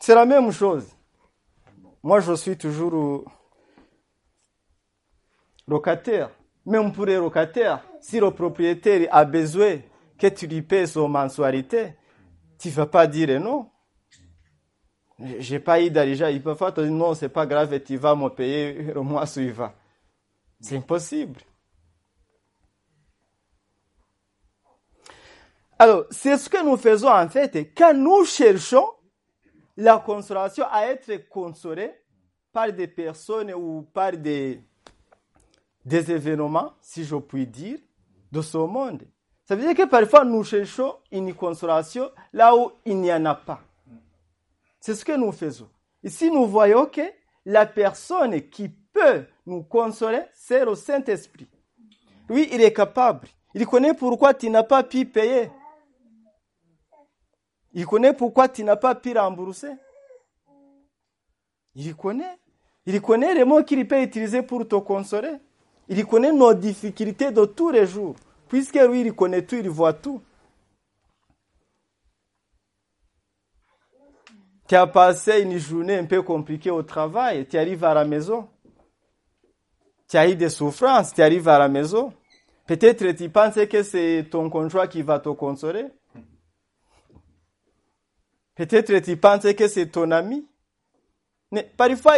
C'est 0.00 0.14
la 0.14 0.24
même 0.24 0.50
chose. 0.50 0.86
Moi, 2.02 2.20
je 2.20 2.32
suis 2.34 2.56
toujours 2.56 3.24
locataire. 5.66 6.30
Même 6.64 6.92
pour 6.92 7.06
les 7.06 7.16
locataires, 7.16 7.84
si 8.00 8.18
le 8.18 8.30
propriétaire 8.30 9.08
a 9.10 9.24
besoin 9.24 9.78
que 10.18 10.26
tu 10.28 10.46
lui 10.46 10.62
payes 10.62 10.88
son 10.88 11.08
mensualité, 11.08 11.94
tu 12.58 12.68
ne 12.68 12.72
vas 12.72 12.86
pas 12.86 13.06
dire 13.06 13.40
non. 13.40 13.70
J'ai 15.38 15.60
pas 15.60 15.80
eu 15.80 15.90
d'argent. 15.90 16.26
Il 16.26 16.42
peut 16.42 16.54
pas 16.54 16.72
te 16.72 16.80
dire 16.80 16.90
non, 16.90 17.14
c'est 17.14 17.28
pas 17.28 17.46
grave, 17.46 17.78
tu 17.80 17.96
vas 17.96 18.14
me 18.14 18.28
payer 18.28 18.72
le 18.94 19.00
mois 19.00 19.26
suivant. 19.26 19.72
C'est 20.60 20.76
impossible. 20.76 21.40
Alors, 25.78 26.06
c'est 26.10 26.38
ce 26.38 26.48
que 26.48 26.64
nous 26.64 26.76
faisons 26.76 27.10
en 27.10 27.28
fait 27.28 27.74
quand 27.76 27.92
nous 27.92 28.24
cherchons 28.24 28.88
la 29.76 29.98
consolation 29.98 30.64
à 30.70 30.86
être 30.86 31.28
consolée 31.28 31.92
par 32.50 32.72
des 32.72 32.88
personnes 32.88 33.52
ou 33.52 33.82
par 33.82 34.12
des, 34.12 34.62
des 35.86 36.10
événements, 36.10 36.72
si 36.80 37.04
je 37.04 37.16
puis 37.16 37.46
dire, 37.46 37.78
de 38.32 38.42
ce 38.42 38.58
monde. 38.58 39.04
Ça 39.44 39.54
veut 39.54 39.62
dire 39.62 39.74
que 39.74 39.88
parfois 39.88 40.24
nous 40.24 40.42
cherchons 40.42 40.96
une 41.12 41.32
consolation 41.32 42.10
là 42.32 42.54
où 42.56 42.72
il 42.84 43.00
n'y 43.00 43.12
en 43.12 43.24
a 43.24 43.36
pas. 43.36 43.60
C'est 44.80 44.96
ce 44.96 45.04
que 45.04 45.16
nous 45.16 45.30
faisons. 45.30 45.70
Ici, 46.02 46.30
nous 46.30 46.46
voyons 46.46 46.86
que 46.86 47.02
la 47.44 47.64
personne 47.64 48.48
qui 48.50 48.68
peut 48.68 49.24
nous 49.46 49.62
consoler, 49.62 50.22
c'est 50.34 50.64
le 50.64 50.74
Saint-Esprit. 50.74 51.48
Lui, 52.28 52.48
il 52.52 52.60
est 52.60 52.72
capable. 52.72 53.28
Il 53.54 53.64
connaît 53.66 53.94
pourquoi 53.94 54.34
tu 54.34 54.50
n'as 54.50 54.64
pas 54.64 54.82
pu 54.82 55.06
payer. 55.06 55.50
Il 57.72 57.86
connaît 57.86 58.12
pourquoi 58.12 58.48
tu 58.48 58.64
n'as 58.64 58.76
pas 58.76 58.96
pu 58.96 59.16
rembourser. 59.16 59.70
Il 61.76 61.94
connaît. 61.94 62.38
Il 62.86 63.00
connaît 63.00 63.34
les 63.34 63.44
mots 63.44 63.62
qu'il 63.62 63.86
peut 63.86 64.02
utiliser 64.02 64.42
pour 64.42 64.66
te 64.66 64.74
consoler. 64.76 65.36
Il 65.88 66.04
connaît 66.06 66.32
nos 66.32 66.52
difficultés 66.54 67.30
de 67.30 67.44
tous 67.44 67.70
les 67.70 67.86
jours. 67.86 68.16
Puisque 68.48 68.74
lui, 68.74 69.02
il 69.02 69.12
connaît 69.12 69.42
tout, 69.42 69.56
il 69.56 69.68
voit 69.68 69.92
tout. 69.92 70.20
Tu 74.68 74.74
as 74.74 74.86
passé 74.86 75.42
une 75.42 75.58
journée 75.58 75.96
un 75.96 76.06
peu 76.06 76.22
compliquée 76.22 76.70
au 76.70 76.82
travail, 76.82 77.46
tu 77.46 77.56
arrives 77.56 77.84
à 77.84 77.94
la 77.94 78.04
maison. 78.04 78.48
Tu 80.08 80.16
as 80.16 80.28
eu 80.28 80.34
des 80.34 80.48
souffrances, 80.48 81.14
tu 81.14 81.22
arrives 81.22 81.48
à 81.48 81.58
la 81.58 81.68
maison. 81.68 82.12
Peut-être 82.66 83.12
tu 83.12 83.28
penses 83.28 83.54
que 83.54 83.82
c'est 83.84 84.26
ton 84.28 84.50
conjoint 84.50 84.88
qui 84.88 85.02
va 85.02 85.20
te 85.20 85.28
consoler. 85.28 85.86
Peut-être 88.56 88.98
tu 88.98 89.16
penses 89.16 89.52
que 89.54 89.68
c'est 89.68 89.86
ton 89.86 90.10
ami. 90.10 90.48
Mais 91.52 91.62
parfois, 91.76 92.16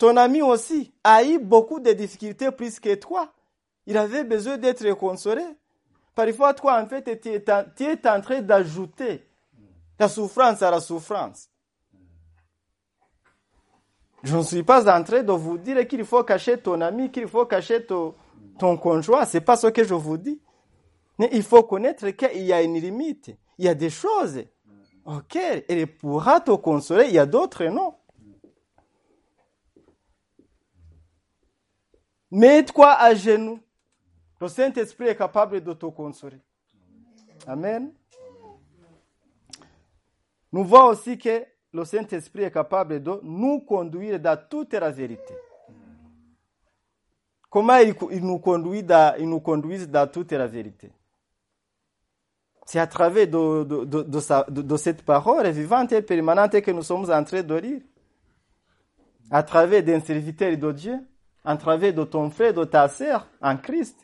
ton 0.00 0.16
ami 0.16 0.40
aussi 0.40 0.94
a 1.04 1.22
eu 1.22 1.38
beaucoup 1.38 1.78
de 1.78 1.92
difficultés 1.92 2.50
plus 2.50 2.80
que 2.80 2.94
toi. 2.94 3.30
Il 3.86 3.98
avait 3.98 4.24
besoin 4.24 4.56
d'être 4.56 4.90
consolé. 4.94 5.42
Parfois, 6.14 6.54
toi, 6.54 6.80
en 6.82 6.86
fait, 6.86 7.20
tu 7.20 7.28
es, 7.28 8.08
en 8.08 8.20
train 8.22 8.40
d'ajouter 8.40 9.26
la 9.98 10.08
souffrance 10.08 10.62
à 10.62 10.70
la 10.70 10.80
souffrance. 10.80 11.50
Je 14.22 14.38
ne 14.38 14.42
suis 14.42 14.62
pas 14.62 14.90
en 14.90 15.04
train 15.04 15.22
de 15.22 15.32
vous 15.32 15.58
dire 15.58 15.86
qu'il 15.86 16.06
faut 16.06 16.24
cacher 16.24 16.56
ton 16.56 16.80
ami, 16.80 17.10
qu'il 17.10 17.28
faut 17.28 17.44
cacher 17.44 17.84
ton, 17.84 18.14
ton 18.58 18.78
conjoint. 18.78 19.26
C'est 19.26 19.42
pas 19.42 19.56
ce 19.56 19.66
que 19.66 19.84
je 19.84 19.92
vous 19.94 20.16
dis. 20.16 20.40
Mais 21.18 21.28
il 21.32 21.42
faut 21.42 21.62
connaître 21.64 22.08
qu'il 22.08 22.42
y 22.42 22.54
a 22.54 22.62
une 22.62 22.80
limite. 22.80 23.36
Il 23.58 23.66
y 23.66 23.68
a 23.68 23.74
des 23.74 23.90
choses 23.90 24.44
auxquelles 25.04 25.62
elle 25.68 25.86
pourra 25.86 26.40
te 26.40 26.52
consoler. 26.52 27.08
Il 27.08 27.14
y 27.14 27.18
a 27.18 27.26
d'autres 27.26 27.64
non. 27.64 27.96
Mets-toi 32.30 32.92
à 32.92 33.14
genoux. 33.14 33.60
Le 34.40 34.48
Saint-Esprit 34.48 35.08
est 35.08 35.16
capable 35.16 35.60
de 35.60 35.72
te 35.72 35.86
consoler. 35.86 36.40
Amen. 37.46 37.92
Nous 40.52 40.64
voyons 40.64 40.88
aussi 40.88 41.18
que 41.18 41.44
le 41.72 41.84
Saint-Esprit 41.84 42.42
est 42.42 42.50
capable 42.50 43.02
de 43.02 43.20
nous 43.22 43.60
conduire 43.60 44.18
dans 44.18 44.38
toute 44.48 44.72
la 44.74 44.90
vérité. 44.90 45.34
Comment 47.48 47.78
il, 47.78 48.24
nous 48.24 48.38
conduit 48.38 48.82
dans, 48.82 49.16
il 49.18 49.28
nous 49.28 49.40
conduit 49.40 49.86
dans 49.86 50.08
toute 50.08 50.32
la 50.32 50.46
vérité 50.46 50.92
C'est 52.64 52.78
à 52.78 52.86
travers 52.86 53.26
de, 53.26 54.76
cette 54.76 55.02
parole 55.02 55.48
vivante 55.48 55.92
et 55.92 56.02
permanente 56.02 56.60
que 56.60 56.70
nous 56.70 56.82
sommes 56.82 57.10
en 57.10 57.24
train 57.24 57.42
de 57.42 57.54
lire. 57.54 57.82
À 59.32 59.42
travers 59.42 59.82
d'un 59.82 60.00
serviteur 60.00 60.56
de 60.56 60.72
Dieu, 60.72 60.98
à 61.44 61.56
travers 61.56 61.94
de 61.94 62.04
ton 62.04 62.30
frère, 62.30 62.54
de 62.54 62.64
ta 62.64 62.88
sœur 62.88 63.26
en 63.40 63.56
Christ. 63.56 63.96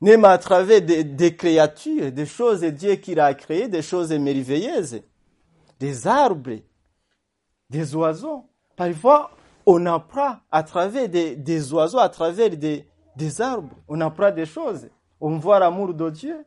Même 0.00 0.24
à 0.24 0.36
travers 0.38 0.82
des, 0.82 1.36
créatures, 1.36 2.12
des 2.12 2.26
choses 2.26 2.60
de 2.60 2.70
Dieu 2.70 2.94
qu'il 2.96 3.18
a 3.18 3.32
créées, 3.34 3.68
des 3.68 3.82
choses 3.82 4.12
merveilleuses, 4.12 5.00
des 5.80 6.06
arbres, 6.06 6.58
des 7.70 7.94
oiseaux. 7.94 8.44
Parfois, 8.76 9.30
on 9.64 9.84
apprend 9.86 10.36
à 10.50 10.62
travers 10.62 11.08
des, 11.08 11.72
oiseaux, 11.72 11.98
à 11.98 12.08
travers 12.08 12.50
des 12.50 13.40
arbres, 13.40 13.74
on 13.88 14.00
apprend 14.00 14.30
des 14.30 14.46
choses. 14.46 14.88
On 15.20 15.38
voit 15.38 15.58
l'amour 15.58 15.94
de 15.94 16.10
Dieu. 16.10 16.44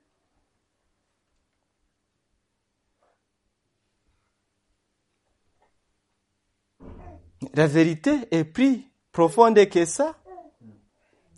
La 7.59 7.67
vérité 7.67 8.15
est 8.31 8.45
plus 8.45 8.85
profonde 9.11 9.59
que 9.67 9.83
ça. 9.83 10.15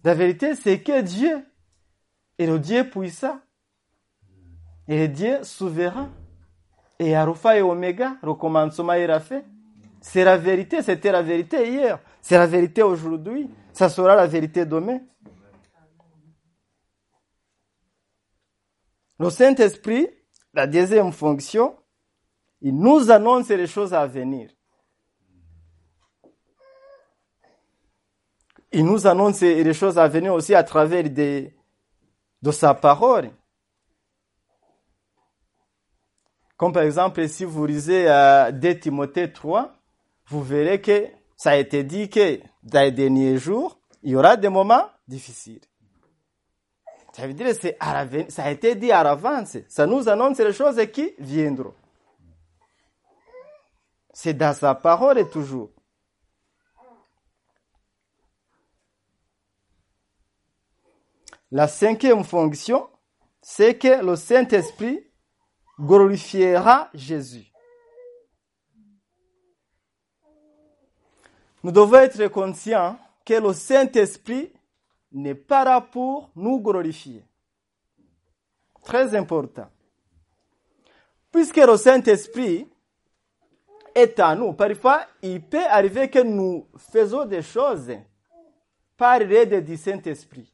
La 0.04 0.14
vérité, 0.14 0.54
c'est 0.54 0.80
que 0.80 1.02
Dieu 1.02 1.44
est 2.38 2.46
le 2.46 2.60
Dieu 2.60 2.88
puissant. 2.88 3.42
Et 4.88 5.00
le 5.00 5.08
Dieu 5.08 5.44
souverain. 5.44 6.12
Et 7.00 7.16
Alpha 7.16 7.58
et 7.58 7.64
Oméga, 7.64 8.18
le 8.22 8.36
commencement 8.36 8.94
et 8.94 9.08
la. 9.08 9.20
C'est 10.00 10.24
la 10.24 10.38
vérité, 10.38 10.84
c'était 10.84 11.12
la 11.12 11.24
vérité 11.24 11.68
hier. 11.68 12.00
C'est 12.22 12.38
la 12.38 12.46
vérité 12.46 12.84
aujourd'hui. 12.84 13.50
Ça 13.74 13.90
sera 13.90 14.16
la 14.16 14.28
vérité 14.28 14.64
demain. 14.64 15.00
Le 19.18 19.30
Saint-Esprit, 19.32 20.08
la 20.54 20.68
deuxième 20.68 21.14
fonction, 21.14 21.76
il 22.62 22.78
nous 22.78 23.10
annonce 23.10 23.50
les 23.50 23.66
choses 23.66 23.96
à 23.96 24.06
venir. 24.06 24.52
Il 28.72 28.86
nous 28.86 29.06
annonce 29.08 29.42
les 29.42 29.74
choses 29.74 29.98
à 29.98 30.08
venir 30.08 30.34
aussi 30.34 30.56
à 30.56 30.64
travers 30.64 31.10
de, 31.10 31.52
sa 32.52 32.74
parole. 32.74 33.32
Comme 36.58 36.74
par 36.74 36.84
exemple, 36.84 37.28
si 37.28 37.44
vous 37.44 37.66
lisez 37.66 38.10
euh, 38.10 38.52
2 38.52 38.80
Timothée 38.80 39.32
3, 39.32 39.74
vous 40.28 40.44
verrez 40.44 40.80
que 40.80 41.08
ça 41.36 41.52
a 41.52 41.56
été 41.58 41.84
dit 41.84 42.10
que 42.10 42.40
dans 42.64 42.82
les 42.82 42.92
derniers 42.92 43.38
jours, 43.38 43.80
il 44.04 44.12
y 44.12 44.16
aura 44.16 44.38
des 44.38 44.50
moments 44.50 44.86
difficiles. 45.08 45.62
Ça 47.14 47.28
veut 47.28 47.34
dire 47.34 47.48
que 47.48 48.32
ça 48.32 48.44
a 48.44 48.52
été 48.52 48.76
dit 48.76 48.92
à 48.92 49.04
l'avance. 49.04 49.58
Ça 49.68 49.86
nous 49.86 50.08
annonce 50.08 50.40
les 50.40 50.54
choses 50.54 50.80
qui 50.94 51.14
viendront. 51.20 51.74
C'est 54.14 54.34
dans 54.34 54.54
sa 54.54 54.76
parole 54.76 55.30
toujours. 55.30 55.72
La 61.52 61.68
cinquième 61.68 62.24
fonction, 62.24 62.90
c'est 63.42 63.78
que 63.78 64.04
le 64.04 64.16
Saint-Esprit 64.16 65.06
glorifiera 65.78 66.90
Jésus. 66.94 67.52
Nous 71.64 71.72
devons 71.72 71.96
être 71.96 72.28
conscients 72.28 72.98
que 73.26 73.34
le 73.34 73.54
Saint-Esprit 73.54 74.52
n'est 75.12 75.36
pas 75.36 75.66
là 75.66 75.82
pour 75.82 76.32
nous 76.36 76.60
glorifier. 76.62 77.26
Très 78.84 79.14
important. 79.14 79.70
Puisque 81.32 81.58
le 81.58 81.78
Saint-Esprit 81.78 82.68
est 83.94 84.20
à 84.20 84.36
nous, 84.36 84.54
parfois 84.54 85.06
il 85.22 85.42
peut 85.42 85.66
arriver 85.66 86.10
que 86.10 86.20
nous 86.20 86.68
faisons 86.78 87.26
des 87.26 87.42
choses 87.42 87.92
par 88.98 89.20
l'aide 89.20 89.64
du 89.66 89.78
Saint-Esprit. 89.78 90.51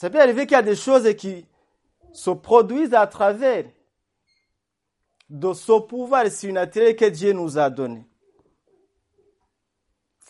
Ça 0.00 0.08
peut 0.08 0.20
arriver 0.20 0.46
qu'il 0.46 0.52
y 0.52 0.58
a 0.58 0.62
des 0.62 0.76
choses 0.76 1.14
qui 1.14 1.46
se 2.12 2.30
produisent 2.30 2.94
à 2.94 3.06
travers 3.06 3.66
de 5.28 5.52
ce 5.52 5.78
pouvoir 5.80 6.26
surnaturel 6.28 6.96
que 6.96 7.04
Dieu 7.04 7.32
nous 7.32 7.58
a 7.58 7.68
donné 7.68 8.10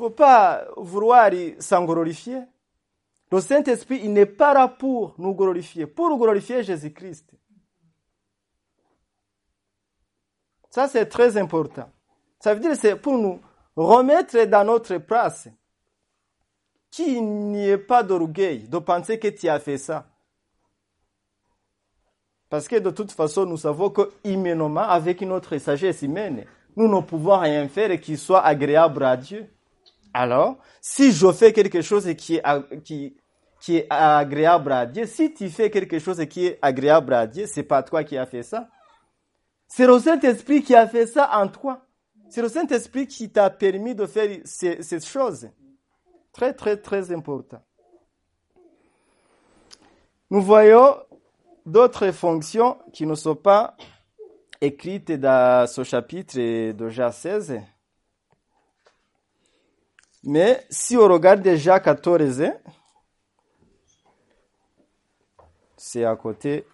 faut 0.00 0.08
pas 0.08 0.66
vouloir 0.78 1.30
s'en 1.58 1.84
glorifier. 1.84 2.40
Le 3.30 3.38
Saint-Esprit, 3.38 4.00
il 4.02 4.14
n'est 4.14 4.24
pas 4.24 4.54
là 4.54 4.66
pour 4.66 5.14
nous 5.18 5.34
glorifier, 5.34 5.86
pour 5.86 6.16
glorifier 6.16 6.62
Jésus-Christ. 6.62 7.30
Ça, 10.70 10.88
c'est 10.88 11.04
très 11.04 11.36
important. 11.36 11.90
Ça 12.38 12.54
veut 12.54 12.60
dire 12.60 12.70
que 12.70 12.78
c'est 12.78 12.96
pour 12.96 13.18
nous 13.18 13.42
remettre 13.76 14.42
dans 14.44 14.64
notre 14.64 14.96
place. 14.96 15.48
Qu'il 16.90 17.24
n'y 17.24 17.68
ait 17.68 17.78
pas 17.78 18.02
d'orgueil 18.02 18.68
de 18.68 18.78
penser 18.78 19.18
que 19.18 19.28
tu 19.28 19.48
as 19.48 19.60
fait 19.60 19.78
ça. 19.78 20.06
Parce 22.48 22.66
que 22.66 22.76
de 22.76 22.90
toute 22.90 23.12
façon, 23.12 23.46
nous 23.46 23.56
savons 23.56 23.90
que 23.90 24.10
avec 24.76 25.22
notre 25.22 25.56
sagesse 25.58 26.02
humaine, 26.02 26.44
nous 26.76 26.88
ne 26.88 27.00
pouvons 27.00 27.38
rien 27.38 27.68
faire 27.68 27.98
qui 28.00 28.16
soit 28.16 28.44
agréable 28.44 29.04
à 29.04 29.16
Dieu. 29.16 29.48
Alors, 30.12 30.58
si 30.80 31.12
je 31.12 31.30
fais 31.32 31.52
quelque 31.52 31.80
chose 31.80 32.12
qui 32.16 32.36
est, 32.36 32.82
qui, 32.82 33.16
qui 33.60 33.76
est 33.76 33.86
agréable 33.88 34.72
à 34.72 34.84
Dieu, 34.84 35.06
si 35.06 35.32
tu 35.32 35.48
fais 35.48 35.70
quelque 35.70 36.00
chose 36.00 36.24
qui 36.28 36.46
est 36.46 36.58
agréable 36.60 37.14
à 37.14 37.26
Dieu, 37.28 37.46
c'est 37.46 37.62
pas 37.62 37.84
toi 37.84 38.02
qui 38.02 38.18
as 38.18 38.26
fait 38.26 38.42
ça. 38.42 38.68
C'est 39.68 39.86
le 39.86 40.00
Saint-Esprit 40.00 40.64
qui 40.64 40.74
a 40.74 40.88
fait 40.88 41.06
ça 41.06 41.30
en 41.32 41.46
toi. 41.46 41.86
C'est 42.28 42.42
le 42.42 42.48
Saint-Esprit 42.48 43.06
qui 43.06 43.30
t'a 43.30 43.48
permis 43.50 43.94
de 43.94 44.06
faire 44.06 44.40
ces, 44.44 44.82
ces 44.82 45.00
choses. 45.00 45.48
Très, 46.32 46.54
très, 46.54 46.76
très 46.76 47.12
important. 47.12 47.62
Nous 50.30 50.42
voyons 50.42 50.96
d'autres 51.66 52.12
fonctions 52.12 52.78
qui 52.92 53.04
ne 53.04 53.14
sont 53.14 53.34
pas 53.34 53.76
écrites 54.60 55.12
dans 55.12 55.66
ce 55.68 55.82
chapitre 55.82 56.36
de 56.72 56.88
Jean 56.88 57.10
16. 57.10 57.60
Mais 60.22 60.64
si 60.70 60.96
on 60.96 61.08
regarde 61.08 61.46
Jacques 61.56 61.84
14, 61.84 62.52
c'est 65.76 66.04
à 66.04 66.14
côté 66.14 66.66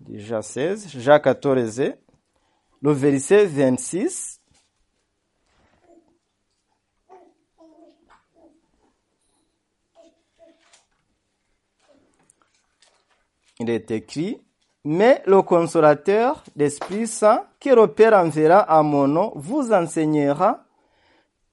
de 0.00 0.18
Jacques 0.18 0.44
16, 0.44 0.88
Jacques 0.98 1.24
14, 1.24 1.92
le 2.82 2.92
verset 2.92 3.46
26. 3.46 4.39
Il 13.60 13.68
est 13.68 13.90
écrit, 13.90 14.42
mais 14.84 15.22
le 15.26 15.42
consolateur, 15.42 16.42
l'Esprit 16.56 17.06
Saint, 17.06 17.44
qui 17.60 17.70
repère 17.70 18.14
enverra 18.14 18.60
à 18.60 18.82
mon 18.82 19.06
nom, 19.06 19.32
vous 19.36 19.70
enseignera 19.70 20.64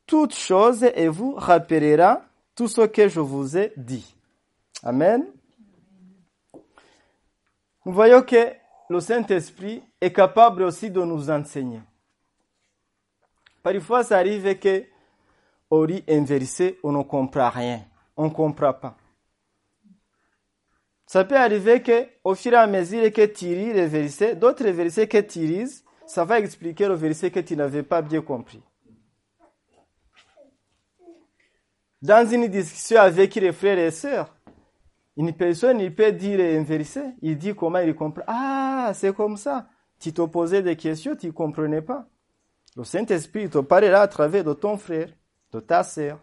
toutes 0.05 0.33
choses 0.33 0.83
et 0.83 1.09
vous 1.09 1.35
rappellera 1.35 2.21
tout 2.55 2.69
ce 2.69 2.81
que 2.81 3.09
je 3.09 3.19
vous 3.19 3.57
ai 3.57 3.73
dit. 3.75 4.15
Amen. 4.83 5.25
Nous 7.85 7.91
voyons 7.91 8.21
que 8.21 8.53
le 8.89 8.99
Saint-Esprit 9.01 9.83
est 9.99 10.13
capable 10.13 10.63
aussi 10.63 10.89
de 10.89 11.01
nous 11.01 11.29
enseigner. 11.29 11.81
Parfois, 13.61 14.05
ça 14.05 14.17
arrive 14.17 14.57
que 14.59 14.85
au 15.69 15.83
lit 15.83 16.05
inversé, 16.07 16.79
on 16.83 16.93
ne 16.93 17.03
comprend 17.03 17.49
rien. 17.49 17.81
On 18.15 18.25
ne 18.25 18.29
comprend 18.29 18.71
pas. 18.71 18.95
Ça 21.07 21.23
peut 21.23 21.37
arriver 21.37 21.81
que, 21.81 22.05
au 22.25 22.35
fur 22.35 22.51
et 22.51 22.57
à 22.57 22.67
mesure 22.67 23.11
que 23.13 23.25
tu 23.25 23.45
lis 23.45 23.71
les 23.71 23.87
versets, 23.87 24.35
d'autres 24.35 24.67
versets 24.67 25.07
que 25.07 25.19
tu 25.19 25.39
lis, 25.39 25.83
ça 26.05 26.25
va 26.25 26.39
expliquer 26.39 26.87
le 26.87 26.95
verset 26.95 27.31
que 27.31 27.39
tu 27.39 27.55
n'avais 27.55 27.81
pas 27.81 28.01
bien 28.01 28.21
compris. 28.21 28.61
Dans 32.01 32.29
une 32.29 32.47
discussion 32.47 32.99
avec 32.99 33.33
les 33.35 33.53
frères 33.53 33.79
et 33.79 33.89
sœurs, 33.89 34.35
une 35.15 35.33
personne, 35.33 35.79
il 35.79 35.95
peut 35.95 36.11
dire 36.11 36.39
un 36.39 36.63
verset, 36.63 37.15
il 37.21 37.37
dit 37.37 37.55
comment 37.55 37.79
il 37.79 37.95
comprend. 37.95 38.23
Ah, 38.27 38.91
c'est 38.93 39.15
comme 39.15 39.37
ça. 39.37 39.69
Tu 39.99 40.13
te 40.13 40.21
posais 40.21 40.61
des 40.61 40.75
questions, 40.75 41.15
tu 41.15 41.27
ne 41.27 41.31
comprenais 41.31 41.81
pas. 41.81 42.05
Le 42.75 42.83
Saint-Esprit 42.83 43.49
te 43.49 43.57
parlera 43.59 44.01
à 44.01 44.07
travers 44.09 44.43
de 44.43 44.53
ton 44.53 44.77
frère, 44.77 45.09
de 45.53 45.61
ta 45.61 45.83
sœur. 45.83 46.19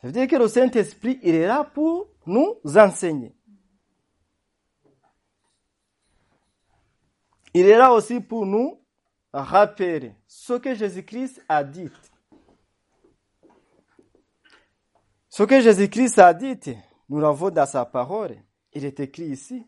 Ça 0.00 0.06
veut 0.06 0.12
dire 0.12 0.28
que 0.28 0.36
le 0.36 0.48
Saint-Esprit, 0.48 1.18
il 1.22 1.34
est 1.34 1.46
là 1.46 1.64
pour 1.64 2.13
nous 2.26 2.58
enseigner. 2.76 3.34
Il 7.52 7.66
est 7.66 7.76
là 7.76 7.92
aussi 7.92 8.20
pour 8.20 8.46
nous 8.46 8.80
rappeler 9.32 10.14
ce 10.26 10.54
que 10.54 10.74
Jésus-Christ 10.74 11.42
a 11.48 11.62
dit. 11.62 11.90
Ce 15.28 15.42
que 15.42 15.60
Jésus-Christ 15.60 16.18
a 16.18 16.34
dit, 16.34 16.76
nous 17.08 17.20
l'avons 17.20 17.50
dans 17.50 17.66
sa 17.66 17.84
parole. 17.84 18.36
Il 18.72 18.84
est 18.84 18.98
écrit 19.00 19.26
ici. 19.26 19.66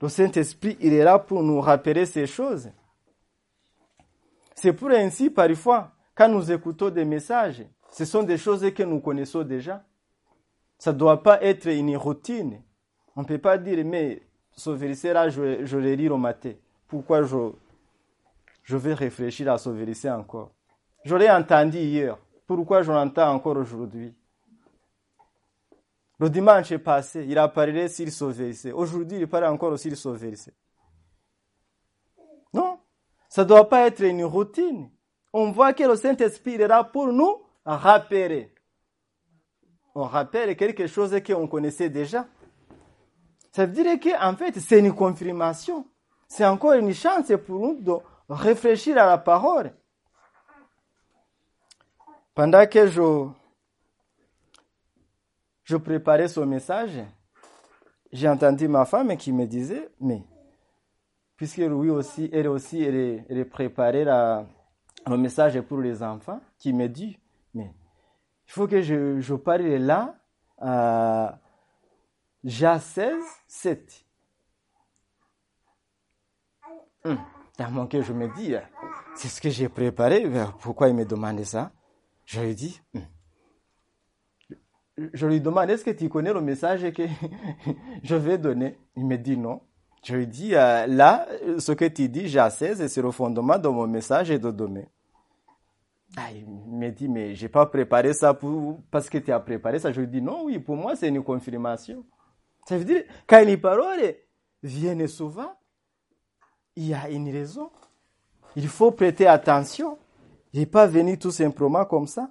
Le 0.00 0.08
Saint-Esprit, 0.08 0.76
il 0.80 0.92
est 0.92 1.04
là 1.04 1.18
pour 1.18 1.42
nous 1.42 1.60
rappeler 1.60 2.06
ces 2.06 2.26
choses. 2.26 2.70
C'est 4.54 4.72
pour 4.72 4.90
ainsi, 4.90 5.30
parfois, 5.30 5.92
quand 6.14 6.28
nous 6.28 6.50
écoutons 6.50 6.90
des 6.90 7.04
messages, 7.04 7.64
ce 7.90 8.04
sont 8.04 8.22
des 8.22 8.38
choses 8.38 8.68
que 8.72 8.82
nous 8.82 9.00
connaissons 9.00 9.42
déjà. 9.42 9.84
Ça 10.78 10.92
ne 10.92 10.98
doit 10.98 11.22
pas 11.22 11.42
être 11.42 11.66
une 11.66 11.96
routine. 11.96 12.62
On 13.16 13.22
ne 13.22 13.26
peut 13.26 13.38
pas 13.38 13.58
dire, 13.58 13.84
mais 13.84 14.22
ce 14.52 14.70
verset-là, 14.70 15.28
je, 15.28 15.64
je 15.64 15.78
le 15.78 15.94
lis 15.94 16.08
au 16.08 16.16
matin. 16.16 16.52
Pourquoi 16.88 17.22
je, 17.22 17.52
je 18.62 18.76
vais 18.76 18.94
réfléchir 18.94 19.52
à 19.52 19.58
ce 19.58 19.70
verset 19.70 20.10
encore? 20.10 20.50
Je 21.04 21.14
l'ai 21.16 21.30
entendu 21.30 21.78
hier. 21.78 22.18
Pourquoi 22.46 22.82
je 22.82 22.92
l'entends 22.92 23.32
encore 23.32 23.56
aujourd'hui? 23.56 24.14
Le 26.18 26.30
dimanche 26.30 26.76
passé, 26.76 27.26
il 27.28 27.36
a 27.38 27.48
parlé 27.48 27.88
sur 27.88 28.10
ce. 28.10 28.72
Aujourd'hui, 28.72 29.18
il 29.18 29.26
parle 29.26 29.46
encore 29.46 29.78
sur 29.78 29.96
ce 29.96 30.08
verset. 30.10 30.54
Non, 32.52 32.78
ça 33.28 33.42
ne 33.42 33.48
doit 33.48 33.68
pas 33.68 33.86
être 33.86 34.02
une 34.02 34.24
routine. 34.24 34.90
On 35.32 35.50
voit 35.50 35.72
que 35.72 35.82
le 35.82 35.96
Saint-Esprit 35.96 36.54
est 36.54 36.68
là 36.68 36.84
pour 36.84 37.08
nous 37.08 37.42
rappeler. 37.66 38.53
On 39.94 40.04
rappelle 40.04 40.56
quelque 40.56 40.86
chose 40.86 41.14
qu'on 41.24 41.46
connaissait 41.46 41.88
déjà. 41.88 42.26
Ça 43.52 43.66
veut 43.66 43.72
dire 43.72 44.00
qu'en 44.00 44.34
fait, 44.34 44.58
c'est 44.58 44.80
une 44.80 44.94
confirmation. 44.94 45.86
C'est 46.26 46.44
encore 46.44 46.72
une 46.72 46.92
chance 46.92 47.30
pour 47.46 47.60
nous 47.60 47.80
de 47.80 47.92
réfléchir 48.28 48.98
à 48.98 49.06
la 49.06 49.18
parole. 49.18 49.72
Pendant 52.34 52.66
que 52.66 52.88
je 52.88 53.28
je 55.62 55.76
préparais 55.76 56.28
ce 56.28 56.40
message, 56.40 57.02
j'ai 58.12 58.28
entendu 58.28 58.68
ma 58.68 58.84
femme 58.84 59.16
qui 59.16 59.32
me 59.32 59.46
disait, 59.46 59.88
mais 60.00 60.22
puisque 61.36 61.58
lui 61.58 61.90
aussi, 61.90 62.28
elle 62.32 62.48
aussi, 62.48 62.82
elle, 62.82 63.24
elle 63.28 63.48
préparait 63.48 64.04
le 64.04 65.16
message 65.16 65.60
pour 65.62 65.78
les 65.78 66.02
enfants, 66.02 66.40
qui 66.58 66.72
me 66.72 66.86
dit, 66.88 67.18
mais 67.54 67.72
il 68.46 68.52
faut 68.52 68.66
que 68.66 68.82
je, 68.82 69.34
parle 69.34 69.62
là, 69.62 70.16
à 70.58 71.38
Jean 72.42 72.78
16, 72.78 73.14
7. 73.46 74.04
Hum, 77.04 77.18
dans 77.58 77.88
je 77.90 78.12
me 78.12 78.34
dis, 78.34 78.54
c'est 79.14 79.28
ce 79.28 79.40
que 79.40 79.50
j'ai 79.50 79.68
préparé, 79.68 80.26
pourquoi 80.60 80.88
il 80.88 80.94
me 80.94 81.04
demande 81.04 81.42
ça 81.44 81.72
Je 82.24 82.40
lui 82.40 82.54
dis, 82.54 82.80
hum, 82.94 83.02
je 85.12 85.26
lui 85.26 85.40
demande, 85.40 85.70
est-ce 85.70 85.84
que 85.84 85.90
tu 85.90 86.08
connais 86.08 86.32
le 86.32 86.40
message 86.40 86.92
que 86.92 87.02
je 88.02 88.14
vais 88.14 88.38
donner? 88.38 88.78
Il 88.96 89.06
me 89.06 89.16
dit 89.16 89.36
non. 89.36 89.60
Je 90.04 90.14
lui 90.14 90.26
dis, 90.26 90.54
euh, 90.54 90.86
là, 90.86 91.26
ce 91.58 91.72
que 91.72 91.86
tu 91.86 92.08
dis, 92.08 92.28
j'ai 92.28 92.50
16 92.50 92.80
et 92.82 92.88
c'est 92.88 93.02
le 93.02 93.10
fondement 93.10 93.58
de 93.58 93.68
mon 93.68 93.86
message 93.86 94.30
et 94.30 94.38
de 94.38 94.50
demain. 94.50 94.84
Ah, 96.16 96.30
il 96.32 96.46
me 96.46 96.90
dit, 96.90 97.08
mais 97.08 97.34
j'ai 97.34 97.48
pas 97.48 97.66
préparé 97.66 98.12
ça 98.12 98.34
pour, 98.34 98.80
parce 98.90 99.08
que 99.08 99.18
tu 99.18 99.32
as 99.32 99.40
préparé 99.40 99.78
ça. 99.80 99.90
Je 99.92 100.00
lui 100.00 100.08
dis, 100.08 100.22
non, 100.22 100.44
oui, 100.44 100.58
pour 100.58 100.76
moi, 100.76 100.94
c'est 100.94 101.08
une 101.08 101.24
confirmation. 101.24 102.04
Ça 102.66 102.78
veut 102.78 102.84
dire, 102.84 103.02
quand 103.26 103.44
les 103.44 103.56
paroles 103.56 104.14
viennent 104.62 105.08
souvent, 105.08 105.56
il 106.76 106.86
y 106.86 106.94
a 106.94 107.08
une 107.10 107.30
raison. 107.30 107.70
Il 108.56 108.68
faut 108.68 108.92
prêter 108.92 109.26
attention. 109.26 109.98
Il 110.52 110.60
n'est 110.60 110.66
pas 110.66 110.86
venu 110.86 111.18
tout 111.18 111.32
simplement 111.32 111.84
comme 111.84 112.06
ça. 112.06 112.30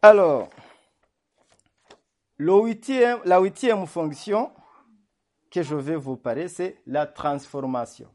Alors, 0.00 0.48
la 2.36 3.38
huitième 3.40 3.86
fonction 3.86 4.50
que 5.48 5.62
je 5.62 5.76
vais 5.76 5.94
vous 5.94 6.16
parler, 6.16 6.48
c'est 6.48 6.82
la 6.86 7.06
transformation. 7.06 8.08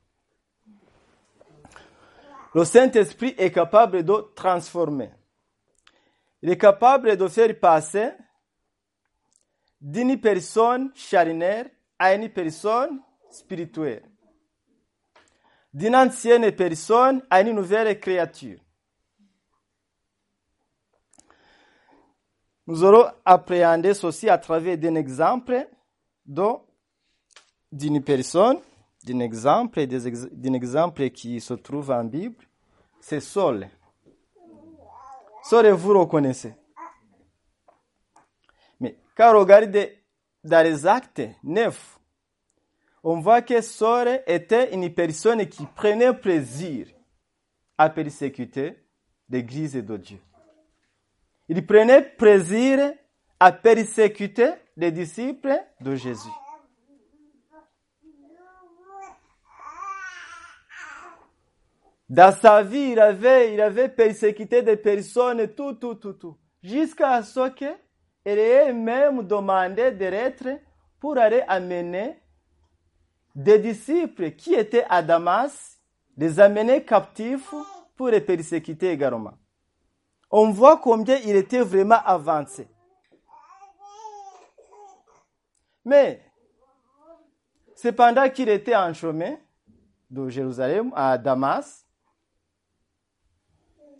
Le 2.58 2.66
Saint-Esprit 2.66 3.36
est 3.38 3.52
capable 3.52 4.04
de 4.04 4.34
transformer. 4.34 5.12
Il 6.42 6.50
est 6.50 6.58
capable 6.58 7.16
de 7.16 7.28
faire 7.28 7.60
passer 7.60 8.14
d'une 9.80 10.20
personne 10.20 10.92
charnelle 10.96 11.70
à 12.00 12.16
une 12.16 12.30
personne 12.30 13.00
spirituelle. 13.30 14.10
D'une 15.72 15.96
ancienne 15.96 16.52
personne 16.52 17.22
à 17.30 17.42
une 17.42 17.52
nouvelle 17.52 18.00
créature. 18.00 18.60
Nous 22.66 22.84
allons 22.84 23.06
appréhender 23.24 23.94
ceci 23.94 24.30
à 24.30 24.40
travers 24.40 24.80
d'un 24.80 24.96
exemple 24.96 25.70
d'une 27.72 28.04
personne, 28.04 28.58
d'un 29.06 29.20
exemple 29.20 31.10
qui 31.12 31.40
se 31.40 31.54
trouve 31.54 31.92
en 31.92 32.04
Bible. 32.04 32.47
C'est 33.00 33.20
Saul. 33.20 33.70
Saul, 35.44 35.68
vous 35.70 36.00
reconnaissez. 36.00 36.54
Mais 38.80 38.98
quand 39.16 39.34
on 39.36 39.40
regarde 39.40 39.78
dans 40.44 40.64
les 40.64 40.86
actes 40.86 41.22
9, 41.44 42.00
on 43.04 43.20
voit 43.20 43.42
que 43.42 43.62
Saul 43.62 44.22
était 44.28 44.74
une 44.74 44.94
personne 44.94 45.48
qui 45.48 45.66
prenait 45.66 46.14
plaisir 46.14 46.88
à 47.78 47.90
persécuter 47.90 48.76
l'Église 49.30 49.76
de 49.76 49.98
Dieu. 49.98 50.20
Il 51.48 51.66
prenait 51.66 52.02
plaisir 52.02 52.94
à 53.40 53.52
persécuter 53.52 54.52
les 54.76 54.92
disciples 54.92 55.58
de 55.80 55.96
Jésus. 55.96 56.28
Dans 62.10 62.34
sa 62.34 62.64
vie, 62.64 62.92
il 62.92 63.00
avait, 63.00 63.54
il 63.54 63.62
avait 63.62 63.90
persécuté 63.90 64.62
des 64.62 64.78
personnes, 64.78 65.48
tout, 65.54 65.74
tout, 65.74 65.96
tout, 65.96 66.14
tout. 66.14 66.38
Jusqu'à 66.64 67.22
ce 67.22 67.50
qu'il 67.50 67.68
ait 68.26 68.72
même 68.72 69.28
demandé 69.28 69.92
d'être 69.92 70.48
pour 71.00 71.18
aller 71.18 71.44
amener 71.48 72.22
des 73.36 73.60
disciples 73.60 74.32
qui 74.32 74.54
étaient 74.54 74.86
à 74.90 75.04
Damas, 75.04 75.80
les 76.16 76.40
amener 76.40 76.84
captifs 76.84 77.54
pour 77.96 78.08
les 78.08 78.22
persécuter 78.22 78.90
également. 78.92 79.34
On 80.32 80.50
voit 80.50 80.78
combien 80.78 81.18
il 81.18 81.36
était 81.36 81.62
vraiment 81.62 82.02
avancé. 82.06 82.68
Mais, 85.86 86.22
cependant 87.76 88.30
qu'il 88.30 88.50
était 88.50 88.76
en 88.76 88.94
chemin 88.94 89.36
de 90.10 90.28
Jérusalem 90.30 90.92
à 90.96 91.18
Damas, 91.18 91.87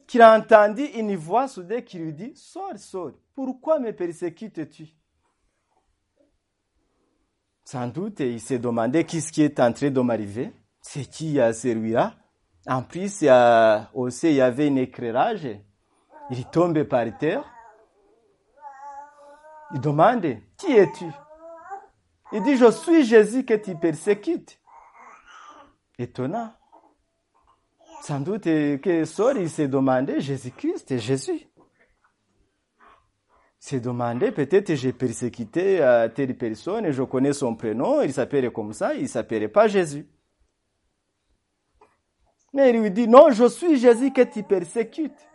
qu'il 0.08 0.22
a 0.22 0.38
entendu 0.38 0.84
une 0.84 1.16
voix 1.16 1.48
soudaine 1.48 1.84
qui 1.84 2.00
lui 2.00 2.14
dit 2.14 2.34
Sors, 2.36 2.78
sors, 2.78 3.12
pourquoi 3.36 3.80
me 3.80 3.92
persécutes-tu? 3.92 4.88
Sans 7.66 7.88
doute, 7.88 8.22
il 8.22 8.40
s'est 8.40 8.60
demandé 8.60 9.04
qu'est-ce 9.04 9.32
qui 9.32 9.44
est 9.44 9.60
en 9.60 9.74
train 9.74 9.90
de 9.92 10.00
m'arriver. 10.00 10.54
C'est 10.82 11.04
qui 11.04 11.38
a 11.40 11.52
celui-là 11.52 12.16
En 12.66 12.82
plus, 12.82 13.22
il 13.22 13.26
y 13.26 14.42
avait 14.42 14.70
un 14.70 14.76
éclairage. 14.78 15.50
Il 16.30 16.46
tombe 16.46 16.82
par 16.84 17.06
terre. 17.18 17.44
Il 19.74 19.82
demande 19.82 20.38
Qui 20.58 20.72
es-tu? 20.72 21.12
Il 22.32 22.42
dit 22.44 22.56
Je 22.56 22.72
suis 22.72 23.04
Jésus 23.04 23.44
que 23.44 23.56
tu 23.56 23.76
persécutes. 23.76 24.62
Étonnant. 26.00 26.54
Sans 28.02 28.20
doute 28.20 28.44
que 28.44 29.06
Saul 29.06 29.38
il 29.40 29.50
s'est 29.50 29.68
demandé 29.68 30.20
Jésus-Christ 30.20 30.92
et 30.92 31.00
Jésus. 31.00 31.48
S'est 33.60 33.80
demandé 33.80 34.32
peut-être 34.32 34.76
j'ai 34.76 34.94
persécuté 34.94 35.82
euh, 35.82 36.08
telle 36.08 36.38
personne 36.38 36.90
je 36.92 37.04
connais 37.04 37.34
son 37.34 37.56
prénom, 37.56 38.02
il 38.02 38.14
s'appelait 38.14 38.52
comme 38.52 38.72
ça, 38.72 38.94
il 38.94 39.04
ne 39.04 39.08
s'appelait 39.08 39.50
pas 39.50 39.68
Jésus. 39.68 40.08
Mais 42.54 42.70
il 42.70 42.80
lui 42.80 42.92
dit 42.92 43.08
non, 43.08 43.30
je 43.32 43.48
suis 43.50 43.78
Jésus 43.78 44.12
que 44.14 44.22
tu 44.22 44.44
persécutes. 44.44 45.28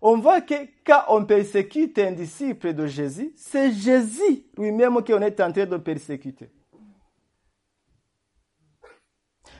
On 0.00 0.18
voit 0.18 0.42
que 0.42 0.54
quand 0.84 1.04
on 1.08 1.24
persécute 1.24 1.98
un 1.98 2.12
disciple 2.12 2.74
de 2.74 2.86
Jésus, 2.86 3.32
c'est 3.36 3.72
Jésus 3.72 4.44
lui-même 4.56 5.02
qu'on 5.02 5.20
est 5.20 5.40
en 5.40 5.50
train 5.50 5.66
de 5.66 5.76
persécuter. 5.78 6.50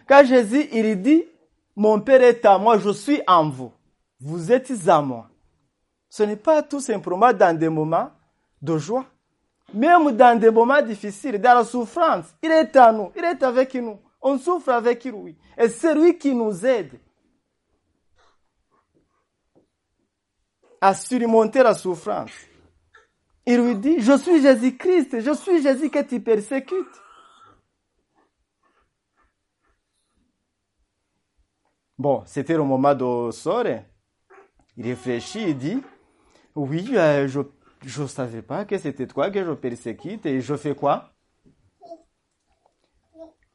Quand 0.07 0.25
Jésus, 0.25 0.69
il 0.73 1.01
dit, 1.03 1.25
mon 1.75 2.01
Père 2.01 2.23
est 2.23 2.45
à 2.45 2.59
moi, 2.59 2.79
je 2.79 2.91
suis 2.91 3.21
en 3.27 3.49
vous. 3.49 3.73
Vous 4.21 4.51
êtes 4.53 4.73
à 4.89 5.03
moi. 5.03 5.29
Ce 6.09 6.23
n'est 6.23 6.37
pas 6.37 6.63
tout 6.63 6.81
simplement 6.81 7.33
dans 7.33 7.57
des 7.57 7.69
moments 7.69 8.11
de 8.63 8.79
joie. 8.79 9.05
Même 9.75 10.13
dans 10.13 10.39
des 10.39 10.51
moments 10.51 10.81
difficiles, 10.81 11.39
dans 11.41 11.55
la 11.55 11.65
souffrance, 11.65 12.27
il 12.43 12.51
est 12.51 12.75
à 12.77 12.93
nous, 12.93 13.11
il 13.17 13.25
est 13.25 13.43
avec 13.43 13.75
nous. 13.75 13.99
On 14.23 14.39
souffre 14.39 14.71
avec 14.71 15.05
lui. 15.05 15.37
Et 15.59 15.69
c'est 15.69 15.95
lui 15.95 16.17
qui 16.17 16.35
nous 16.35 16.65
aide 16.65 16.99
à 20.81 20.95
surmonter 20.95 21.63
la 21.63 21.75
souffrance. 21.75 22.31
Il 23.45 23.61
lui 23.61 23.77
dit, 23.77 24.01
je 24.01 24.17
suis 24.17 24.41
Jésus-Christ, 24.41 25.21
je 25.21 25.33
suis 25.35 25.63
Jésus 25.63 25.91
que 25.91 26.03
tu 26.03 26.21
persécutes. 26.21 26.87
Bon, 31.99 32.23
c'était 32.27 32.57
le 32.57 32.63
moment 32.63 32.95
de. 32.95 33.31
Il 34.77 34.87
réfléchit 34.87 35.41
et 35.41 35.55
dit, 35.55 35.83
oui, 36.55 36.91
euh, 36.95 37.27
je 37.27 38.03
ne 38.03 38.07
savais 38.07 38.43
pas 38.43 38.67
que 38.67 38.77
c'était 38.77 39.07
toi 39.07 39.31
que 39.31 39.43
je 39.43 39.53
persécute 39.53 40.27
et 40.27 40.43
je 40.43 40.55
fais 40.57 40.75
quoi? 40.75 41.13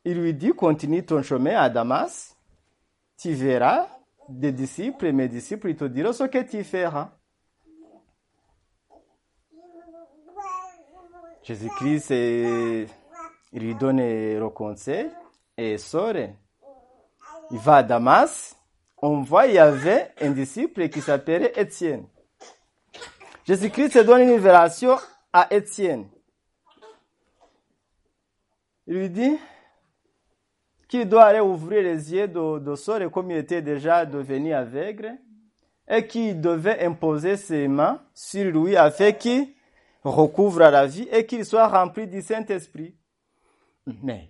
Il 0.04 0.19
lui 0.19 0.34
dit, 0.34 0.51
continue 0.51 1.06
ton 1.06 1.21
chemin 1.21 1.58
à 1.58 1.69
Damas, 1.69 2.36
tu 3.17 3.34
verras 3.34 3.88
des 4.27 4.51
disciples 4.51 5.06
et 5.06 5.12
mes 5.12 5.27
disciples, 5.27 5.69
ils 5.69 5.75
te 5.75 5.86
diront 5.86 6.13
ce 6.13 6.23
que 6.23 6.41
tu 6.41 6.63
feras. 6.63 7.12
Jésus-Christ, 11.43 12.10
lui 13.54 13.75
donne 13.75 13.97
le 13.99 14.49
conseil 14.49 15.12
et 15.58 15.77
sort. 15.77 16.15
Il 17.52 17.60
va 17.60 17.78
à 17.78 17.84
Damas. 17.84 18.56
On 19.02 19.22
voit 19.22 19.48
il 19.48 19.56
y 19.56 19.60
avait 19.60 20.12
un 20.22 20.32
disciple 20.32 20.88
qui 20.90 21.02
s'appelait 21.02 21.54
Étienne. 21.56 22.06
Jésus-Christ 23.46 23.98
donne 24.06 24.22
une 24.22 24.30
révélation 24.32 24.98
à 25.34 25.48
Étienne. 25.54 26.08
Il 28.88 28.96
lui 28.96 29.10
dit 29.10 29.38
qu'il 30.88 31.08
doit 31.08 31.24
aller 31.24 31.40
ouvrir 31.40 31.84
les 31.84 32.14
yeux 32.14 32.28
de, 32.28 32.60
de 32.60 33.08
comme 33.08 33.32
il 33.32 33.38
était 33.38 33.62
déjà 33.62 34.06
devenu 34.06 34.54
aveugle 34.54 35.18
et 35.88 36.06
qu'il 36.08 36.40
devait 36.40 36.86
imposer 36.86 37.38
ses 37.38 37.68
mains 37.68 38.02
sur 38.14 38.52
lui 38.52 38.78
afin 38.78 39.12
qu'il 39.12 39.54
recouvre 40.04 40.60
la 40.60 40.86
vie 40.86 41.08
et 41.12 41.26
qu'il 41.26 41.46
soit 41.46 41.68
rempli 41.68 42.08
du 42.08 42.22
Saint-Esprit. 42.22 42.96
Mais 44.04 44.30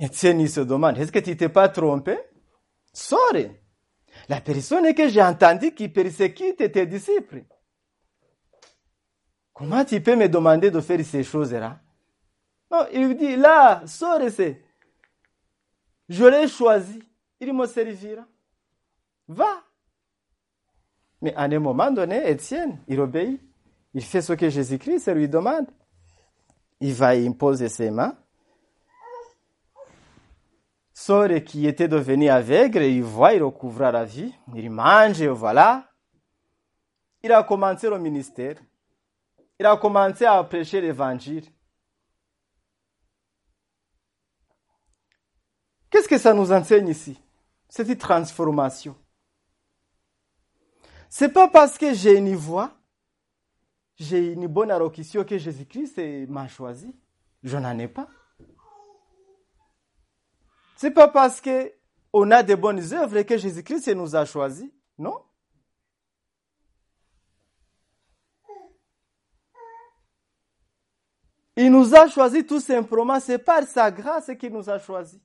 Étienne, 0.00 0.40
il 0.40 0.48
se 0.48 0.60
demande, 0.60 0.96
est-ce 0.96 1.12
que 1.12 1.18
tu 1.18 1.36
t'es 1.36 1.50
pas 1.50 1.68
trompé? 1.68 2.18
Sorry. 2.92 3.50
La 4.28 4.40
personne 4.40 4.94
que 4.94 5.08
j'ai 5.08 5.22
entendue 5.22 5.72
qui 5.74 5.88
persécute 5.88 6.72
tes 6.72 6.86
disciples? 6.86 7.44
Comment 9.52 9.84
tu 9.84 10.00
peux 10.00 10.16
me 10.16 10.26
demander 10.26 10.70
de 10.70 10.80
faire 10.80 11.04
ces 11.04 11.22
choses-là? 11.22 11.80
Non, 12.70 12.86
il 12.92 13.08
lui 13.08 13.14
dit, 13.14 13.36
là, 13.36 13.82
sorry, 13.86 14.30
c'est, 14.30 14.64
je 16.08 16.24
l'ai 16.24 16.48
choisi, 16.48 17.02
il 17.38 17.52
me 17.52 17.66
servira. 17.66 18.26
Va. 19.28 19.62
Mais 21.20 21.34
à 21.34 21.42
un 21.42 21.58
moment 21.58 21.90
donné, 21.90 22.28
Étienne, 22.30 22.82
il 22.88 23.00
obéit. 23.00 23.40
Il 23.92 24.02
fait 24.02 24.22
ce 24.22 24.32
que 24.32 24.48
Jésus-Christ 24.48 25.12
lui 25.12 25.28
demande. 25.28 25.66
Il 26.80 26.94
va 26.94 27.08
imposer 27.08 27.68
ses 27.68 27.90
mains 27.90 28.16
sœur 31.00 31.30
qui 31.44 31.66
était 31.66 31.88
devenue 31.88 32.28
aveugle, 32.28 32.82
il 32.82 33.02
voit, 33.02 33.32
il 33.32 33.42
recouvre 33.42 33.90
la 33.90 34.04
vie, 34.04 34.34
il 34.54 34.70
mange, 34.70 35.22
voilà. 35.22 35.90
Il 37.22 37.32
a 37.32 37.42
commencé 37.42 37.88
le 37.88 37.98
ministère. 37.98 38.56
Il 39.58 39.64
a 39.64 39.76
commencé 39.78 40.26
à 40.26 40.42
prêcher 40.44 40.80
l'évangile. 40.80 41.44
Qu'est-ce 45.90 46.08
que 46.08 46.18
ça 46.18 46.34
nous 46.34 46.52
enseigne 46.52 46.88
ici 46.88 47.18
Cette 47.68 47.98
transformation? 47.98 48.94
C'est 51.08 51.32
pas 51.32 51.48
parce 51.48 51.78
que 51.78 51.94
j'ai 51.94 52.16
une 52.18 52.36
voix, 52.36 52.72
j'ai 53.96 54.32
une 54.32 54.46
bonne 54.46 54.70
allocution 54.70 55.24
que 55.24 55.38
Jésus-Christ 55.38 55.98
m'a 56.28 56.46
choisi. 56.46 56.94
Je 57.42 57.56
n'en 57.56 57.78
ai 57.78 57.88
pas. 57.88 58.08
C'est 60.80 60.92
pas 60.92 61.08
parce 61.08 61.42
que 61.42 61.70
on 62.10 62.30
a 62.30 62.42
de 62.42 62.54
bonnes 62.54 62.94
œuvres 62.94 63.20
que 63.20 63.36
Jésus-Christ 63.36 63.88
nous 63.88 64.16
a 64.16 64.24
choisis. 64.24 64.70
Non? 64.96 65.20
Il 71.54 71.70
nous 71.70 71.94
a 71.94 72.08
choisis 72.08 72.46
tout 72.46 72.60
simplement, 72.60 73.20
c'est 73.20 73.36
par 73.36 73.64
sa 73.64 73.90
grâce 73.90 74.30
qu'il 74.38 74.54
nous 74.54 74.70
a 74.70 74.78
choisis. 74.78 75.20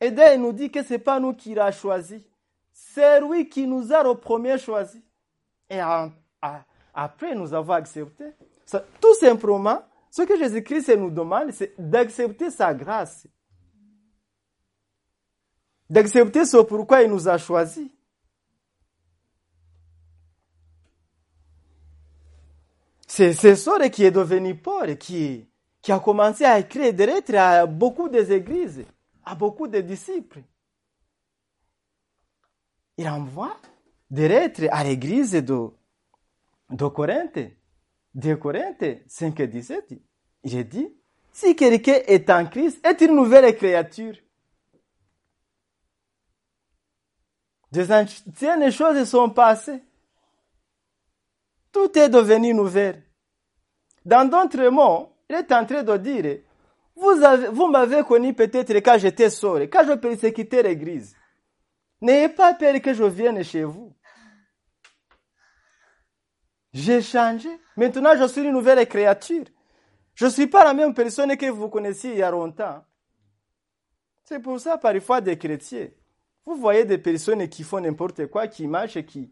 Et 0.00 0.12
d'ailleurs, 0.12 0.34
il 0.36 0.42
nous 0.42 0.52
dit 0.52 0.70
que 0.70 0.84
ce 0.84 0.92
n'est 0.92 1.00
pas 1.00 1.18
nous 1.18 1.34
qui 1.34 1.52
l'a 1.52 1.72
choisi. 1.72 2.24
C'est 2.72 3.20
lui 3.20 3.48
qui 3.48 3.66
nous 3.66 3.92
a 3.92 4.04
le 4.04 4.14
premier 4.14 4.58
choisi. 4.58 5.02
Et 5.68 5.80
après, 6.94 7.34
nous 7.34 7.52
avons 7.52 7.72
accepté. 7.72 8.26
tout 9.00 9.14
simplement, 9.14 9.82
ce 10.08 10.22
que 10.22 10.38
Jésus-Christ 10.38 10.96
nous 10.96 11.10
demande, 11.10 11.50
c'est 11.50 11.74
d'accepter 11.76 12.48
sa 12.50 12.72
grâce. 12.72 13.26
D'accepter 15.88 16.44
ce 16.44 16.58
pourquoi 16.58 17.02
il 17.02 17.10
nous 17.10 17.28
a 17.28 17.38
choisis. 17.38 17.88
C'est 23.06 23.32
ce 23.32 23.88
qui 23.88 24.04
est 24.04 24.10
devenu 24.10 24.54
pauvre, 24.56 24.92
qui, 24.94 25.48
qui 25.80 25.92
a 25.92 25.98
commencé 25.98 26.44
à 26.44 26.58
écrire 26.58 26.92
des 26.92 27.06
lettres 27.06 27.34
à 27.36 27.64
beaucoup 27.64 28.08
des 28.08 28.32
églises, 28.32 28.84
à 29.24 29.34
beaucoup 29.34 29.68
de 29.68 29.80
disciples. 29.80 30.42
Il 32.98 33.08
envoie 33.08 33.56
des 34.10 34.28
lettres 34.28 34.66
à 34.70 34.84
l'église 34.84 35.32
de, 35.32 35.68
de 36.70 36.86
Corinthe, 36.88 37.38
de 38.14 38.34
Corinthe 38.34 39.02
5 39.06 39.40
et 39.40 39.46
17. 39.46 39.94
Il 40.44 40.68
dit, 40.68 40.88
si 41.32 41.54
quelqu'un 41.54 42.00
est 42.06 42.28
en 42.30 42.44
Christ, 42.46 42.84
est 42.84 43.00
une 43.02 43.14
nouvelle 43.14 43.54
créature. 43.56 44.16
Des 47.76 47.92
anciennes 47.92 48.72
choses 48.72 49.04
sont 49.04 49.28
passées. 49.28 49.82
Tout 51.70 51.98
est 51.98 52.08
devenu 52.08 52.54
nouvel. 52.54 53.02
Dans 54.02 54.24
d'autres 54.24 54.68
mots, 54.68 55.12
il 55.28 55.36
est 55.36 55.52
en 55.52 55.66
train 55.66 55.82
de 55.82 55.96
dire, 55.98 56.38
vous, 56.94 57.22
avez, 57.22 57.48
vous 57.48 57.66
m'avez 57.66 58.02
connu 58.02 58.32
peut-être 58.32 58.74
quand 58.76 58.96
j'étais 58.96 59.28
sort, 59.28 59.60
quand 59.60 59.84
je 59.86 59.92
persécutais 59.92 60.62
l'église. 60.62 61.14
N'ayez 62.00 62.30
pas 62.30 62.54
peur 62.54 62.80
que 62.80 62.94
je 62.94 63.04
vienne 63.04 63.44
chez 63.44 63.64
vous. 63.64 63.92
J'ai 66.72 67.02
changé. 67.02 67.50
Maintenant, 67.76 68.16
je 68.16 68.26
suis 68.26 68.40
une 68.40 68.52
nouvelle 68.52 68.88
créature. 68.88 69.44
Je 70.14 70.24
ne 70.24 70.30
suis 70.30 70.46
pas 70.46 70.64
la 70.64 70.72
même 70.72 70.94
personne 70.94 71.36
que 71.36 71.50
vous 71.50 71.68
connaissiez 71.68 72.12
il 72.12 72.18
y 72.18 72.22
a 72.22 72.30
longtemps. 72.30 72.82
C'est 74.24 74.40
pour 74.40 74.58
ça, 74.58 74.78
parfois, 74.78 75.20
des 75.20 75.36
chrétiens, 75.36 75.88
vous 76.46 76.54
voyez 76.54 76.84
des 76.84 76.98
personnes 76.98 77.48
qui 77.48 77.64
font 77.64 77.80
n'importe 77.80 78.26
quoi, 78.28 78.46
qui 78.46 78.68
marchent, 78.68 79.02
qui, 79.04 79.28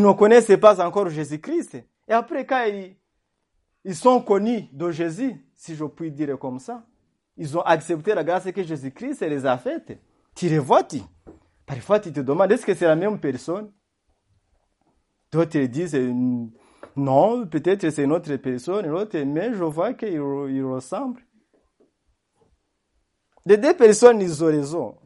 ne 0.00 0.12
connaissent 0.12 0.58
pas 0.58 0.84
encore 0.84 1.10
Jésus-Christ. 1.10 1.76
Et 2.08 2.12
après, 2.12 2.46
quand 2.46 2.64
ils, 3.84 3.94
sont 3.94 4.22
connus 4.22 4.64
de 4.72 4.90
Jésus, 4.90 5.36
si 5.54 5.76
je 5.76 5.84
puis 5.84 6.10
dire 6.10 6.38
comme 6.38 6.58
ça. 6.58 6.86
Ils 7.36 7.56
ont 7.56 7.62
accepté 7.62 8.14
la 8.14 8.24
grâce 8.24 8.50
que 8.50 8.62
Jésus-Christ 8.62 9.20
les 9.22 9.46
a 9.46 9.56
faite. 9.56 9.98
Tu 10.34 10.48
les 10.48 10.58
vois, 10.58 10.82
tu. 10.82 10.98
Parfois, 11.66 12.00
tu 12.00 12.12
te 12.12 12.20
demandes, 12.20 12.50
est-ce 12.50 12.66
que 12.66 12.74
c'est 12.74 12.86
la 12.86 12.96
même 12.96 13.20
personne? 13.20 13.70
D'autres 15.30 15.60
disent, 15.60 15.96
non, 16.96 17.46
peut-être 17.46 17.88
c'est 17.90 18.04
une 18.04 18.12
autre 18.12 18.34
personne, 18.36 18.90
mais 19.26 19.54
je 19.54 19.64
vois 19.64 19.94
qu'ils 19.94 20.20
ressemblent. 20.20 21.22
Les 23.46 23.56
deux 23.56 23.74
personnes, 23.74 24.20
ils 24.20 24.42
ont 24.42 24.48
raison. 24.48 24.96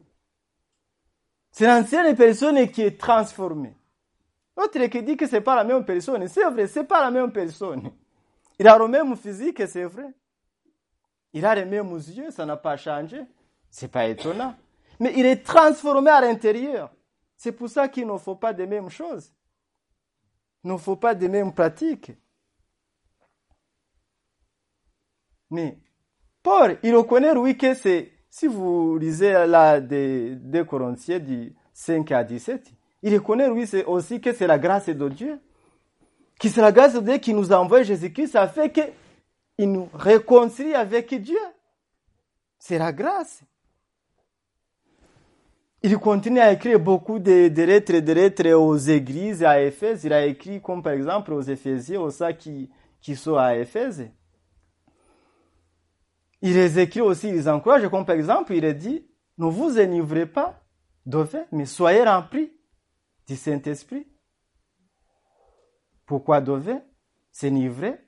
C'est 1.57 1.67
l'ancienne 1.67 2.13
personne 2.17 2.69
qui 2.69 2.81
est 2.81 2.99
transformée. 2.99 3.73
L'autre 4.57 4.77
qui 4.87 5.03
dit 5.03 5.15
que 5.15 5.25
ce 5.25 5.37
n'est 5.37 5.41
pas 5.41 5.55
la 5.55 5.63
même 5.63 5.85
personne. 5.85 6.27
C'est 6.27 6.43
vrai, 6.43 6.67
ce 6.67 6.79
n'est 6.79 6.85
pas 6.85 6.99
la 6.99 7.09
même 7.09 7.31
personne. 7.31 7.93
Il 8.59 8.67
a 8.67 8.77
le 8.77 8.89
même 8.89 9.15
physique, 9.15 9.65
c'est 9.65 9.85
vrai. 9.85 10.13
Il 11.31 11.45
a 11.45 11.55
les 11.55 11.63
mêmes 11.63 11.95
yeux, 11.95 12.29
ça 12.29 12.45
n'a 12.45 12.57
pas 12.57 12.75
changé. 12.75 13.21
C'est 13.69 13.87
pas 13.87 14.05
étonnant. 14.05 14.53
Mais 14.99 15.13
il 15.15 15.25
est 15.25 15.45
transformé 15.45 16.11
à 16.11 16.19
l'intérieur. 16.19 16.91
C'est 17.37 17.53
pour 17.53 17.69
ça 17.69 17.87
qu'il 17.87 18.05
ne 18.05 18.17
faut 18.17 18.35
pas 18.35 18.51
des 18.51 18.67
mêmes 18.67 18.89
choses. 18.89 19.31
Il 20.65 20.73
ne 20.73 20.77
faut 20.77 20.97
pas 20.97 21.15
des 21.15 21.29
mêmes 21.29 21.53
pratiques. 21.53 22.11
Mais 25.49 25.79
Paul, 26.43 26.79
il 26.83 26.93
reconnaît, 26.93 27.31
oui, 27.31 27.57
que 27.57 27.73
c'est, 27.75 28.11
si 28.37 28.47
vous 28.47 28.97
lisez 28.97 29.31
là 29.31 29.79
des, 29.79 30.35
des 30.35 30.65
Corinthiens 30.65 31.19
du 31.19 31.53
5 31.73 32.11
à 32.11 32.21
17, 32.21 32.69
il 33.01 33.13
reconnaît, 33.13 33.47
aussi 33.85 34.19
que 34.19 34.33
c'est 34.33 34.45
la 34.45 34.59
grâce 34.59 34.89
de 34.89 35.07
Dieu 35.07 35.39
qui 36.37 36.49
c'est 36.49 36.59
la 36.59 36.73
grâce 36.73 36.95
de 36.95 36.99
Dieu 36.99 37.17
qui 37.17 37.33
nous 37.33 37.53
a 37.53 37.61
envoyé 37.61 37.85
Jésus-Christ, 37.85 38.33
ça 38.33 38.49
fait 38.49 38.69
qu'il 38.69 39.71
nous 39.71 39.87
réconcilie 39.93 40.73
avec 40.73 41.13
Dieu. 41.21 41.39
C'est 42.59 42.77
la 42.77 42.91
grâce. 42.91 43.41
Il 45.81 45.97
continue 45.97 46.41
à 46.41 46.51
écrire 46.51 46.77
beaucoup 46.77 47.19
de, 47.19 47.47
lettres 47.47 47.93
et 47.93 48.01
de 48.01 48.11
lettres 48.11 48.51
aux 48.51 48.75
églises 48.75 49.45
à 49.45 49.61
Éphèse. 49.61 50.03
Il 50.03 50.11
a 50.11 50.25
écrit 50.25 50.61
comme 50.61 50.83
par 50.83 50.91
exemple 50.91 51.31
aux 51.31 51.41
Éphésiens, 51.41 52.01
aux 52.01 52.09
ça 52.09 52.33
qui, 52.33 52.69
qui 52.99 53.15
sont 53.15 53.37
à 53.37 53.55
Éphèse. 53.55 54.09
Il 56.41 56.53
les 56.53 56.79
écrit 56.79 57.01
aussi, 57.01 57.29
il 57.29 57.35
les 57.35 57.47
encourage, 57.47 57.87
comme 57.89 58.05
par 58.05 58.15
exemple, 58.15 58.53
il 58.53 58.65
a 58.65 58.73
dit, 58.73 59.07
ne 59.37 59.47
vous 59.47 59.79
enivrez 59.79 60.25
pas 60.25 60.61
vin, 61.05 61.45
mais 61.51 61.65
soyez 61.65 62.03
remplis 62.03 62.51
du 63.27 63.35
Saint-Esprit. 63.35 64.07
Pourquoi 66.05 66.41
devait 66.41 66.83
s'enivrer? 67.31 67.99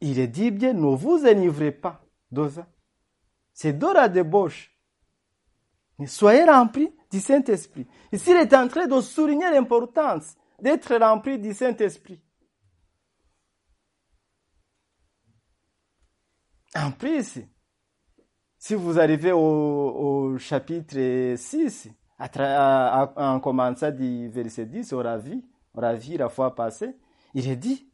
Il 0.00 0.18
est 0.18 0.26
dit 0.26 0.50
bien, 0.50 0.72
ne 0.72 0.94
vous 0.94 1.24
enivrez 1.24 1.72
pas 1.72 2.04
vin. 2.30 2.66
C'est 3.52 3.78
de 3.78 3.86
la 3.86 4.08
débauche. 4.08 4.76
Mais 5.98 6.06
soyez 6.06 6.44
remplis 6.44 6.94
du 7.10 7.20
Saint-Esprit. 7.20 7.86
Ici, 8.12 8.30
il 8.30 8.36
est 8.36 8.54
en 8.54 8.68
train 8.68 8.86
de 8.86 9.00
souligner 9.00 9.50
l'importance 9.50 10.36
d'être 10.60 10.94
rempli 10.96 11.38
du 11.38 11.54
Saint-Esprit. 11.54 12.20
En 16.76 16.90
plus, 16.90 17.38
si 18.58 18.74
vous 18.74 18.98
arrivez 19.00 19.32
au, 19.32 20.36
chapitre 20.38 21.34
6, 21.36 21.88
en 22.18 23.40
commençant 23.40 23.90
du 23.90 24.28
verset 24.28 24.66
10, 24.66 24.92
on 24.92 25.00
a 25.00 25.16
vu 25.16 25.42
la 25.74 26.28
fois 26.28 26.54
passée, 26.54 26.94
il 27.32 27.48
est 27.48 27.56
dit, 27.56 27.90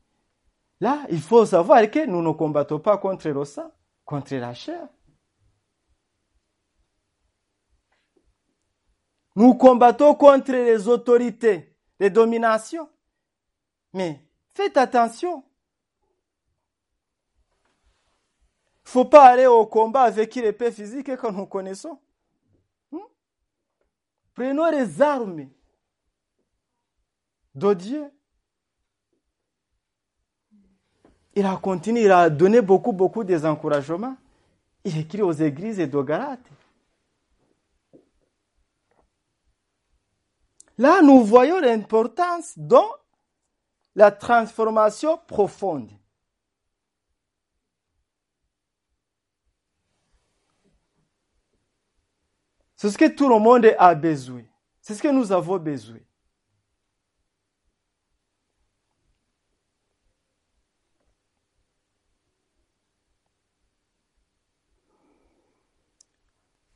là, 0.81 1.01
il 1.11 1.21
faut 1.21 1.47
savoir 1.47 1.89
que 1.91 2.07
nous 2.07 2.23
ne 2.23 2.33
combattons 2.33 2.81
pas 2.81 2.99
contre 2.99 3.29
le 3.29 3.45
sang, 3.45 3.71
contre 4.05 4.35
la 4.35 4.55
chair. 4.55 4.89
Nous 9.37 9.55
combattons 9.55 10.15
contre 10.15 10.53
les 10.53 10.89
autorités, 10.89 11.77
les 12.01 12.11
dominations. 12.11 12.89
Mais 13.95 14.21
faites 14.55 14.77
attention. 14.77 15.45
Il 18.65 18.72
ne 18.72 18.72
faut 18.85 19.05
pas 19.05 19.25
aller 19.25 19.47
au 19.47 19.67
combat 19.67 20.03
avec 20.03 20.35
l'épée 20.35 20.73
physique 20.73 21.17
que 21.17 21.31
nous 21.31 21.47
connaissons. 21.47 21.99
Hmm? 22.91 22.99
Prenons 24.35 24.71
les 24.71 25.01
armes 25.01 25.49
de 27.55 27.75
Dieu. 27.75 28.11
Il 31.35 31.47
a 31.47 31.57
continué, 31.57 32.03
il 32.03 32.11
a 32.11 32.29
donné 32.29 32.61
beaucoup, 32.61 32.93
beaucoup 32.93 33.25
des 33.25 33.47
encouragements. 33.47 34.17
Il 34.85 34.99
écrit 34.99 35.23
aux 35.23 35.33
églises 35.33 35.79
de 35.79 36.03
Galate. 36.03 36.41
Là, 40.77 41.01
nous 41.03 41.23
voyons 41.25 41.61
l'importance 41.61 42.59
de 42.59 42.77
la 43.95 44.11
transformation 44.11 45.19
profonde. 45.27 45.91
C'est 52.83 52.91
ce 52.91 52.99
que 52.99 53.07
tout 53.07 53.29
le 53.29 53.39
monde 53.39 53.73
a 53.79 53.95
besoin. 53.95 54.43
C'est 54.81 54.97
ce 54.97 55.03
que 55.05 55.07
nous 55.07 55.31
avons 55.31 55.57
besoin. 55.57 56.01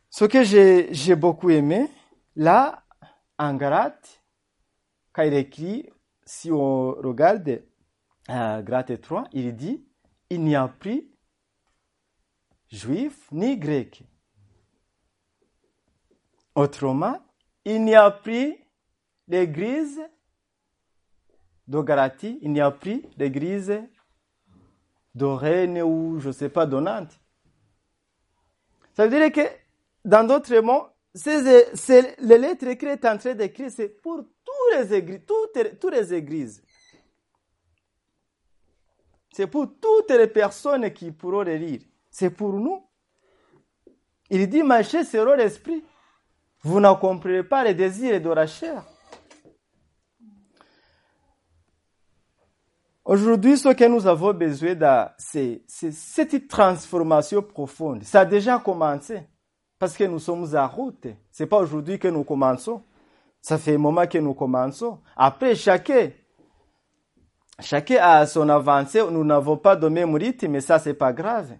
Ce 0.09 0.25
que 0.27 0.45
j'ai 0.45 1.16
beaucoup 1.16 1.51
aimé, 1.51 1.90
là, 2.37 2.85
en 3.37 3.55
Galate, 3.55 4.23
quand 5.12 5.25
il 5.25 5.35
écrit, 5.35 5.90
si 6.25 6.53
on 6.53 6.92
regarde 6.92 7.64
euh, 8.31 8.62
Galate 8.62 9.01
3, 9.01 9.25
il 9.33 9.57
dit, 9.57 9.85
il 10.31 10.45
n'y 10.45 10.55
a 10.55 10.69
plus 10.69 11.11
juif 12.71 13.27
ni 13.33 13.59
grec. 13.59 14.05
Autrement, 16.57 17.19
il 17.66 17.85
n'y 17.85 17.95
a 17.95 18.11
plus 18.11 18.57
l'église 19.29 20.01
de 21.69 21.81
Galatie, 21.83 22.38
il 22.40 22.51
n'y 22.51 22.62
a 22.62 22.71
plus 22.71 23.03
l'église 23.19 23.79
de 25.14 25.25
Rennes 25.27 25.83
ou 25.83 26.19
je 26.19 26.29
ne 26.29 26.33
sais 26.33 26.49
pas 26.49 26.64
de 26.64 26.81
Nantes. 26.81 27.21
Ça 28.95 29.07
veut 29.07 29.11
dire 29.11 29.31
que, 29.31 29.47
dans 30.03 30.27
d'autres 30.27 30.59
mots, 30.61 30.87
c'est 31.14 32.16
les 32.21 32.38
lettres 32.38 32.73
qu'il 32.73 32.88
est 32.88 33.05
en 33.05 33.19
train 33.19 33.35
d'écrire, 33.35 33.71
c'est 33.71 33.88
pour 33.88 34.25
tous 34.42 34.79
les 34.79 34.95
églises, 34.95 35.21
toutes, 35.27 35.79
toutes 35.79 35.95
les 35.95 36.14
églises. 36.14 36.62
C'est 39.31 39.47
pour 39.47 39.69
toutes 39.79 40.11
les 40.11 40.29
personnes 40.29 40.90
qui 40.90 41.11
pourront 41.11 41.42
les 41.42 41.59
lire. 41.59 41.83
C'est 42.11 42.31
pour 42.31 42.55
nous. 42.55 42.83
Il 44.31 44.49
dit, 44.49 44.62
marchez 44.62 45.05
sur 45.05 45.27
l'esprit. 45.37 45.85
Vous 46.62 46.81
ne 46.81 46.92
comprenez 46.95 47.42
pas 47.42 47.64
les 47.64 47.75
désirs 47.75 48.21
de 48.21 48.31
la 48.31 48.47
chair. 48.47 48.85
Aujourd'hui, 53.05 53.57
ce 53.57 53.69
que 53.69 53.85
nous 53.85 54.05
avons 54.07 54.35
besoin, 54.35 55.11
c'est 55.16 55.62
cette 55.69 56.49
transformation 56.49 57.40
profonde. 57.40 58.03
Ça 58.03 58.21
a 58.21 58.25
déjà 58.25 58.59
commencé. 58.59 59.23
Parce 59.79 59.97
que 59.97 60.05
nous 60.05 60.19
sommes 60.19 60.57
en 60.57 60.66
route. 60.66 61.07
Ce 61.31 61.42
n'est 61.42 61.49
pas 61.49 61.59
aujourd'hui 61.59 61.99
que 61.99 62.09
nous 62.09 62.25
commençons. 62.25 62.83
Ça 63.40 63.59
fait 63.59 63.75
un 63.75 63.79
moment 63.79 64.07
que 64.07 64.19
nous 64.19 64.35
commençons. 64.35 64.99
Après, 65.16 65.55
chacun, 65.55 66.11
a 68.01 68.27
son 68.27 68.49
avancée. 68.49 69.03
Nous 69.09 69.23
n'avons 69.23 69.57
pas 69.57 69.77
de 69.77 69.87
même 69.87 70.14
rythme, 70.14 70.49
mais 70.49 70.61
ça, 70.61 70.81
c'est 70.81 70.95
pas 70.95 71.12
grave. 71.12 71.53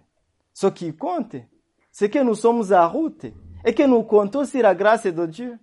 Ce 0.53 0.67
qui 0.67 0.93
compte, 0.93 1.37
c'est 1.91 2.09
que 2.09 2.19
nous 2.19 2.35
sommes 2.35 2.73
en 2.73 2.89
route 2.89 3.27
et 3.67 3.73
que 3.73 3.83
nous 3.83 4.01
comptons 4.03 4.45
sur 4.45 4.61
la 4.61 4.73
grâce 4.73 5.07
de 5.07 5.25
Dieu, 5.25 5.59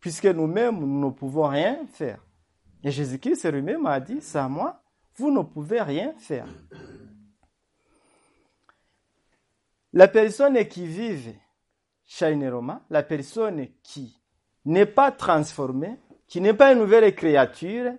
puisque 0.00 0.24
nous-mêmes, 0.24 0.78
nous 0.78 1.08
ne 1.08 1.10
pouvons 1.10 1.46
rien 1.46 1.86
faire. 1.92 2.24
Et 2.82 2.90
Jésus-Christ 2.90 3.44
lui-même 3.52 3.84
a 3.84 4.00
dit, 4.00 4.20
à 4.32 4.48
moi, 4.48 4.82
vous 5.16 5.30
ne 5.30 5.42
pouvez 5.42 5.82
rien 5.82 6.14
faire. 6.16 6.46
La 9.92 10.08
personne 10.08 10.56
qui 10.66 10.86
vive 10.86 11.34
Roma, 12.50 12.80
la 12.88 13.02
personne 13.02 13.68
qui 13.82 14.18
n'est 14.64 14.86
pas 14.86 15.12
transformée, 15.12 15.98
qui 16.26 16.40
n'est 16.40 16.54
pas 16.54 16.72
une 16.72 16.78
nouvelle 16.78 17.14
créature, 17.14 17.92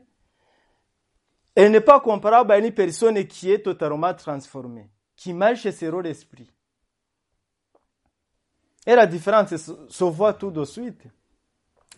elle 1.54 1.72
n'est 1.72 1.82
pas 1.82 2.00
comparable 2.00 2.52
à 2.52 2.58
une 2.58 2.72
personne 2.72 3.24
qui 3.28 3.52
est 3.52 3.62
totalement 3.62 4.16
transformée, 4.16 4.90
qui 5.16 5.34
marche 5.34 5.70
sur 5.70 6.02
l'esprit. 6.02 6.50
Et 8.86 8.96
la 8.96 9.08
différence 9.08 9.56
se 9.90 10.04
voit 10.04 10.34
tout 10.34 10.52
de 10.52 10.64
suite. 10.64 11.02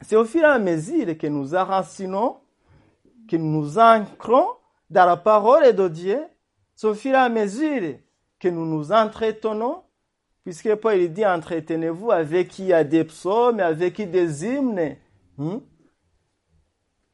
C'est 0.02 0.16
au 0.16 0.26
fur 0.26 0.42
et 0.42 0.46
à 0.46 0.60
mesure 0.60 1.18
que 1.18 1.28
nous 1.28 1.56
enracinons, 1.56 2.38
que 3.28 3.36
nous 3.36 3.78
ancrons 3.78 4.48
dans 4.90 5.06
la 5.06 5.18
parole 5.18 5.74
de 5.74 5.88
Dieu, 5.88 6.24
c'est 6.76 6.88
au 6.88 6.94
fur 6.94 7.12
et 7.12 7.16
à 7.16 7.30
mesure 7.30 7.96
que 8.40 8.48
nous 8.48 8.66
nous 8.66 8.92
entretenons, 8.92 9.84
puisque 10.44 10.76
Paul 10.76 10.98
il 10.98 11.12
dit 11.12 11.26
entretenez-vous 11.26 12.12
avec 12.12 12.50
qui 12.50 12.64
il 12.64 12.68
y 12.68 12.74
a 12.74 12.84
des 12.84 13.04
psaumes, 13.04 13.60
avec 13.60 13.96
qui 13.96 14.06
des 14.06 14.46
hymnes, 14.46 14.96
hein? 15.40 15.62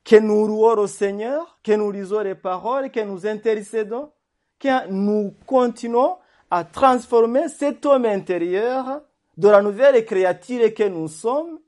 que 0.04 0.18
nous 0.18 0.48
louons 0.48 0.78
au 0.78 0.88
Seigneur, 0.88 1.58
que 1.64 1.72
nous 1.72 1.90
lisons 1.90 2.20
les 2.20 2.36
paroles, 2.36 2.92
que 2.92 3.00
nous 3.00 3.26
intercédons, 3.26 4.12
que 4.60 4.90
nous 4.90 5.34
continuons 5.48 6.18
à 6.52 6.64
transformer 6.64 7.48
cet 7.48 7.86
homme 7.86 8.06
intérieur 8.06 9.02
de 9.38 9.48
la 9.48 9.62
nouvelle 9.62 10.06
créature 10.06 10.74
que 10.74 10.88
nous 10.88 11.08
sommes 11.08 11.60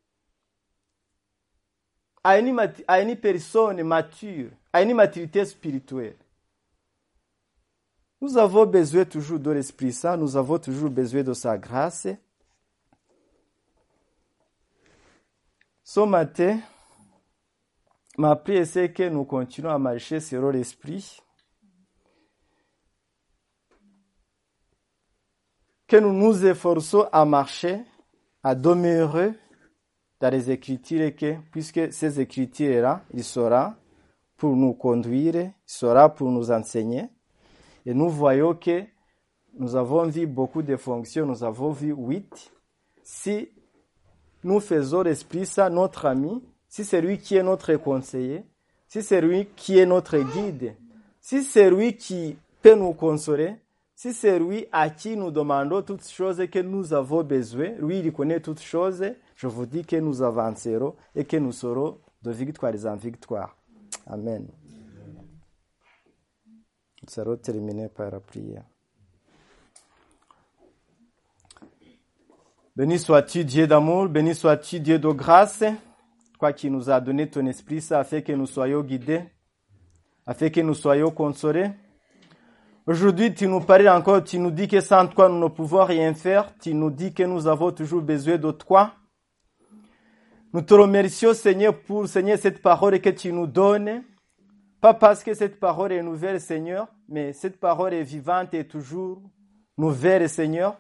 à 2.24 2.40
une, 2.40 3.16
personne 3.18 3.84
mature, 3.84 4.50
à 4.74 4.82
une 4.82 4.96
maturité 4.96 5.46
spirituelle. 5.46 6.18
Nous 8.20 8.38
avons 8.38 8.66
besoin 8.66 9.06
toujours 9.06 9.40
de 9.40 9.52
l'Esprit 9.52 9.94
Saint, 9.94 10.18
nous 10.18 10.36
avons 10.36 10.58
toujours 10.58 10.90
besoin 10.90 11.22
de 11.22 11.34
sa 11.34 11.58
grâce. 11.58 12.08
Ce 15.84 16.00
matin, 16.00 16.60
ma 18.18 18.36
prière, 18.36 18.66
c'est 18.66 18.92
que 18.92 19.08
nous 19.08 19.26
continuons 19.26 19.70
à 19.70 19.78
marcher 19.78 20.20
sur 20.20 20.52
l'Esprit. 20.52 21.22
Que 25.96 26.02
nous 26.02 26.12
nous 26.12 26.46
efforçons 26.46 27.08
à 27.10 27.24
marcher, 27.24 27.80
à 28.44 28.54
demeurer 28.54 29.32
dans 30.20 30.30
les 30.30 30.52
Écritures 30.52 31.10
puisque 31.54 31.94
ces 31.94 32.20
Écritures-là, 32.20 33.02
il 33.14 33.24
sera 33.24 33.78
pour 34.36 34.58
nous 34.58 34.74
conduire, 34.74 35.36
il 35.36 35.54
sera 35.66 36.14
pour 36.14 36.30
nous 36.32 36.52
enseigner. 36.52 37.06
Et 37.86 37.94
nous 37.94 38.10
voyons 38.10 38.54
que 38.56 38.84
nous 39.58 39.78
avons 39.78 40.04
vu 40.04 40.28
beaucoup 40.28 40.62
de 40.62 40.76
fonctions, 40.76 41.26
nous 41.26 41.46
avons 41.46 41.72
vu 41.72 41.94
huit. 41.98 42.52
Si 43.02 43.48
nous 44.44 44.60
faisons 44.60 45.02
l'Esprit 45.02 45.46
ça, 45.46 45.70
notre 45.70 46.08
ami, 46.08 46.44
si 46.68 46.84
c'est 46.84 47.00
lui 47.00 47.20
qui 47.20 47.38
est 47.38 47.44
notre 47.44 47.74
conseiller, 47.76 48.44
si 48.90 49.02
c'est 49.02 49.22
lui 49.22 49.48
qui 49.56 49.80
est 49.80 49.86
notre 49.86 50.18
guide, 50.18 50.76
si 51.22 51.42
c'est 51.42 51.72
lui 51.72 51.96
qui 51.96 52.36
peut 52.62 52.76
nous 52.76 52.92
consoler, 52.92 53.56
si 53.96 54.14
c'est 54.14 54.38
lui 54.40 54.68
à 54.72 54.90
qui 54.90 55.16
nous 55.16 55.32
demandons 55.32 55.82
toutes 55.82 56.08
choses 56.08 56.46
que 56.52 56.60
nous 56.60 56.94
avons 56.94 57.24
besoin, 57.24 57.70
lui 57.80 58.00
il 58.00 58.12
connaît 58.12 58.42
toutes 58.42 58.62
choses, 58.62 59.04
je 59.36 59.48
vous 59.48 59.66
dis 59.66 59.86
que 59.86 59.96
nous 59.96 60.22
avancerons 60.22 60.96
et 61.16 61.24
que 61.24 61.38
nous 61.38 61.54
serons 61.54 62.00
de 62.22 62.32
victoire 62.32 62.74
en 62.86 62.96
victoire. 62.98 63.56
Amen. 64.06 64.48
Nous 67.04 67.22
allons 67.22 67.38
terminer 67.38 67.88
par 67.88 68.12
la 68.12 68.20
prière. 68.20 68.64
Béni 72.76 73.00
sois-tu, 73.00 73.46
Dieu 73.46 73.68
d'amour, 73.68 74.10
béni 74.10 74.36
sois-tu, 74.36 74.82
Dieu 74.82 75.00
de 75.00 75.08
grâce, 75.08 75.64
quoi 76.38 76.52
qu'il 76.52 76.74
nous 76.74 76.90
a 76.90 77.00
donné 77.00 77.30
ton 77.30 77.46
esprit, 77.46 77.80
ça 77.80 78.00
a 78.00 78.04
fait 78.04 78.22
que 78.22 78.34
nous 78.34 78.48
soyons 78.48 78.82
guidés, 78.82 79.24
a 80.26 80.34
fait 80.34 80.52
que 80.52 80.60
nous 80.60 80.74
soyons 80.74 81.12
consolés. 81.12 81.72
Aujourd'hui, 82.88 83.34
tu 83.34 83.48
nous 83.48 83.62
parles 83.62 83.90
encore, 83.90 84.24
tu 84.24 84.38
nous 84.38 84.52
dis 84.52 84.68
que 84.68 84.80
sans 84.80 85.08
toi, 85.08 85.28
nous 85.28 85.40
ne 85.40 85.48
pouvons 85.48 85.84
rien 85.84 86.14
faire, 86.14 86.56
tu 86.60 86.72
nous 86.76 86.92
dis 86.92 87.16
que 87.16 87.24
nous 87.24 87.48
avons 87.48 87.72
toujours 87.72 88.04
besoin 88.04 88.38
de 88.38 88.52
toi. 88.52 88.94
Nous 90.54 90.62
te 90.62 90.76
remercions, 90.76 91.34
Seigneur, 91.34 91.82
pour, 91.82 92.08
Seigneur, 92.08 92.38
cette 92.38 92.62
parole 92.62 93.02
que 93.02 93.10
tu 93.10 93.34
nous 93.34 93.48
donnes. 93.48 94.04
Pas 94.82 94.94
parce 94.94 95.24
que 95.24 95.34
cette 95.34 95.60
parole 95.60 95.94
est 95.94 96.04
nouvelle, 96.04 96.40
Seigneur, 96.40 96.88
mais 97.10 97.34
cette 97.34 97.60
parole 97.60 97.96
est 97.96 98.04
vivante 98.04 98.54
et 98.54 98.68
toujours 98.68 99.20
nouvelle, 99.80 100.30
Seigneur. 100.30 100.80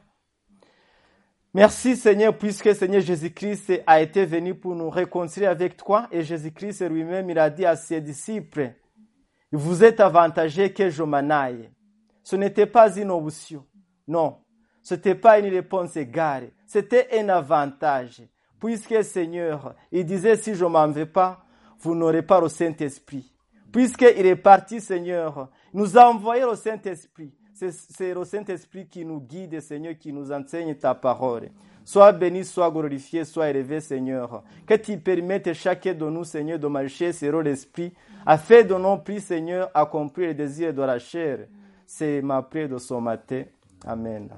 Merci, 1.55 1.95
Seigneur, 1.95 2.37
puisque 2.37 2.75
Seigneur 2.75 3.01
Jésus-Christ 3.01 3.81
a 3.87 3.99
été 3.99 4.25
venu 4.25 4.53
pour 4.53 4.75
nous 4.75 4.91
réconcilier 4.91 5.47
avec 5.47 5.75
toi 5.75 6.07
et 6.11 6.21
Jésus-Christ 6.21 6.87
lui-même, 6.87 7.31
il 7.31 7.39
a 7.39 7.49
dit 7.49 7.65
à 7.65 7.75
ses 7.75 7.99
disciples, 7.99 8.73
vous 9.51 9.83
êtes 9.83 9.99
avantagés 9.99 10.71
que 10.71 10.91
je 10.91 11.01
m'en 11.01 11.29
aille. 11.31 11.71
Ce 12.25 12.35
n'était 12.35 12.65
pas 12.65 12.97
une 12.97 13.11
option. 13.11 13.63
Non. 14.07 14.39
Ce 14.81 14.95
n'était 14.95 15.13
pas 15.13 15.37
une 15.39 15.53
réponse 15.53 15.95
égale. 15.95 16.49
C'était 16.65 17.07
un 17.19 17.29
avantage. 17.29 18.23
Puisque 18.59 19.03
Seigneur, 19.03 19.75
il 19.91 20.05
disait, 20.05 20.35
si 20.35 20.55
je 20.55 20.65
m'en 20.65 20.87
vais 20.87 21.05
pas, 21.05 21.45
vous 21.79 21.93
n'aurez 21.93 22.23
pas 22.23 22.41
le 22.41 22.49
Saint-Esprit. 22.49 23.31
Puisqu'il 23.71 24.25
est 24.25 24.35
parti, 24.35 24.81
Seigneur, 24.81 25.51
nous 25.71 25.95
a 25.97 26.09
envoyé 26.09 26.41
le 26.41 26.55
Saint-Esprit. 26.55 27.31
C'est 27.53 28.13
le 28.13 28.25
Saint-Esprit 28.25 28.87
qui 28.87 29.05
nous 29.05 29.21
guide, 29.21 29.59
Seigneur, 29.59 29.95
qui 29.95 30.11
nous 30.11 30.31
enseigne 30.31 30.73
ta 30.73 30.95
parole. 30.95 31.51
Sois 31.83 32.11
béni, 32.11 32.43
sois 32.43 32.71
glorifié, 32.71 33.23
sois 33.23 33.51
élevé, 33.51 33.81
Seigneur. 33.81 34.43
Que 34.65 34.73
tu 34.73 34.97
permettes 34.97 35.53
chacun 35.53 35.93
de 35.93 36.05
nous, 36.05 36.23
Seigneur, 36.23 36.57
de 36.57 36.67
marcher 36.67 37.13
sur 37.13 37.39
l'Esprit, 37.43 37.93
afin 38.25 38.63
de 38.63 38.73
non 38.73 38.97
plus, 38.97 39.19
Seigneur, 39.19 39.69
accomplir 39.75 40.29
les 40.29 40.33
désirs 40.33 40.73
de 40.73 40.81
la 40.81 40.97
chair. 40.97 41.47
C'est 41.85 42.21
ma 42.21 42.41
prière 42.41 42.69
de 42.69 42.77
ce 42.77 42.93
matin. 42.95 43.43
Amen. 43.85 44.29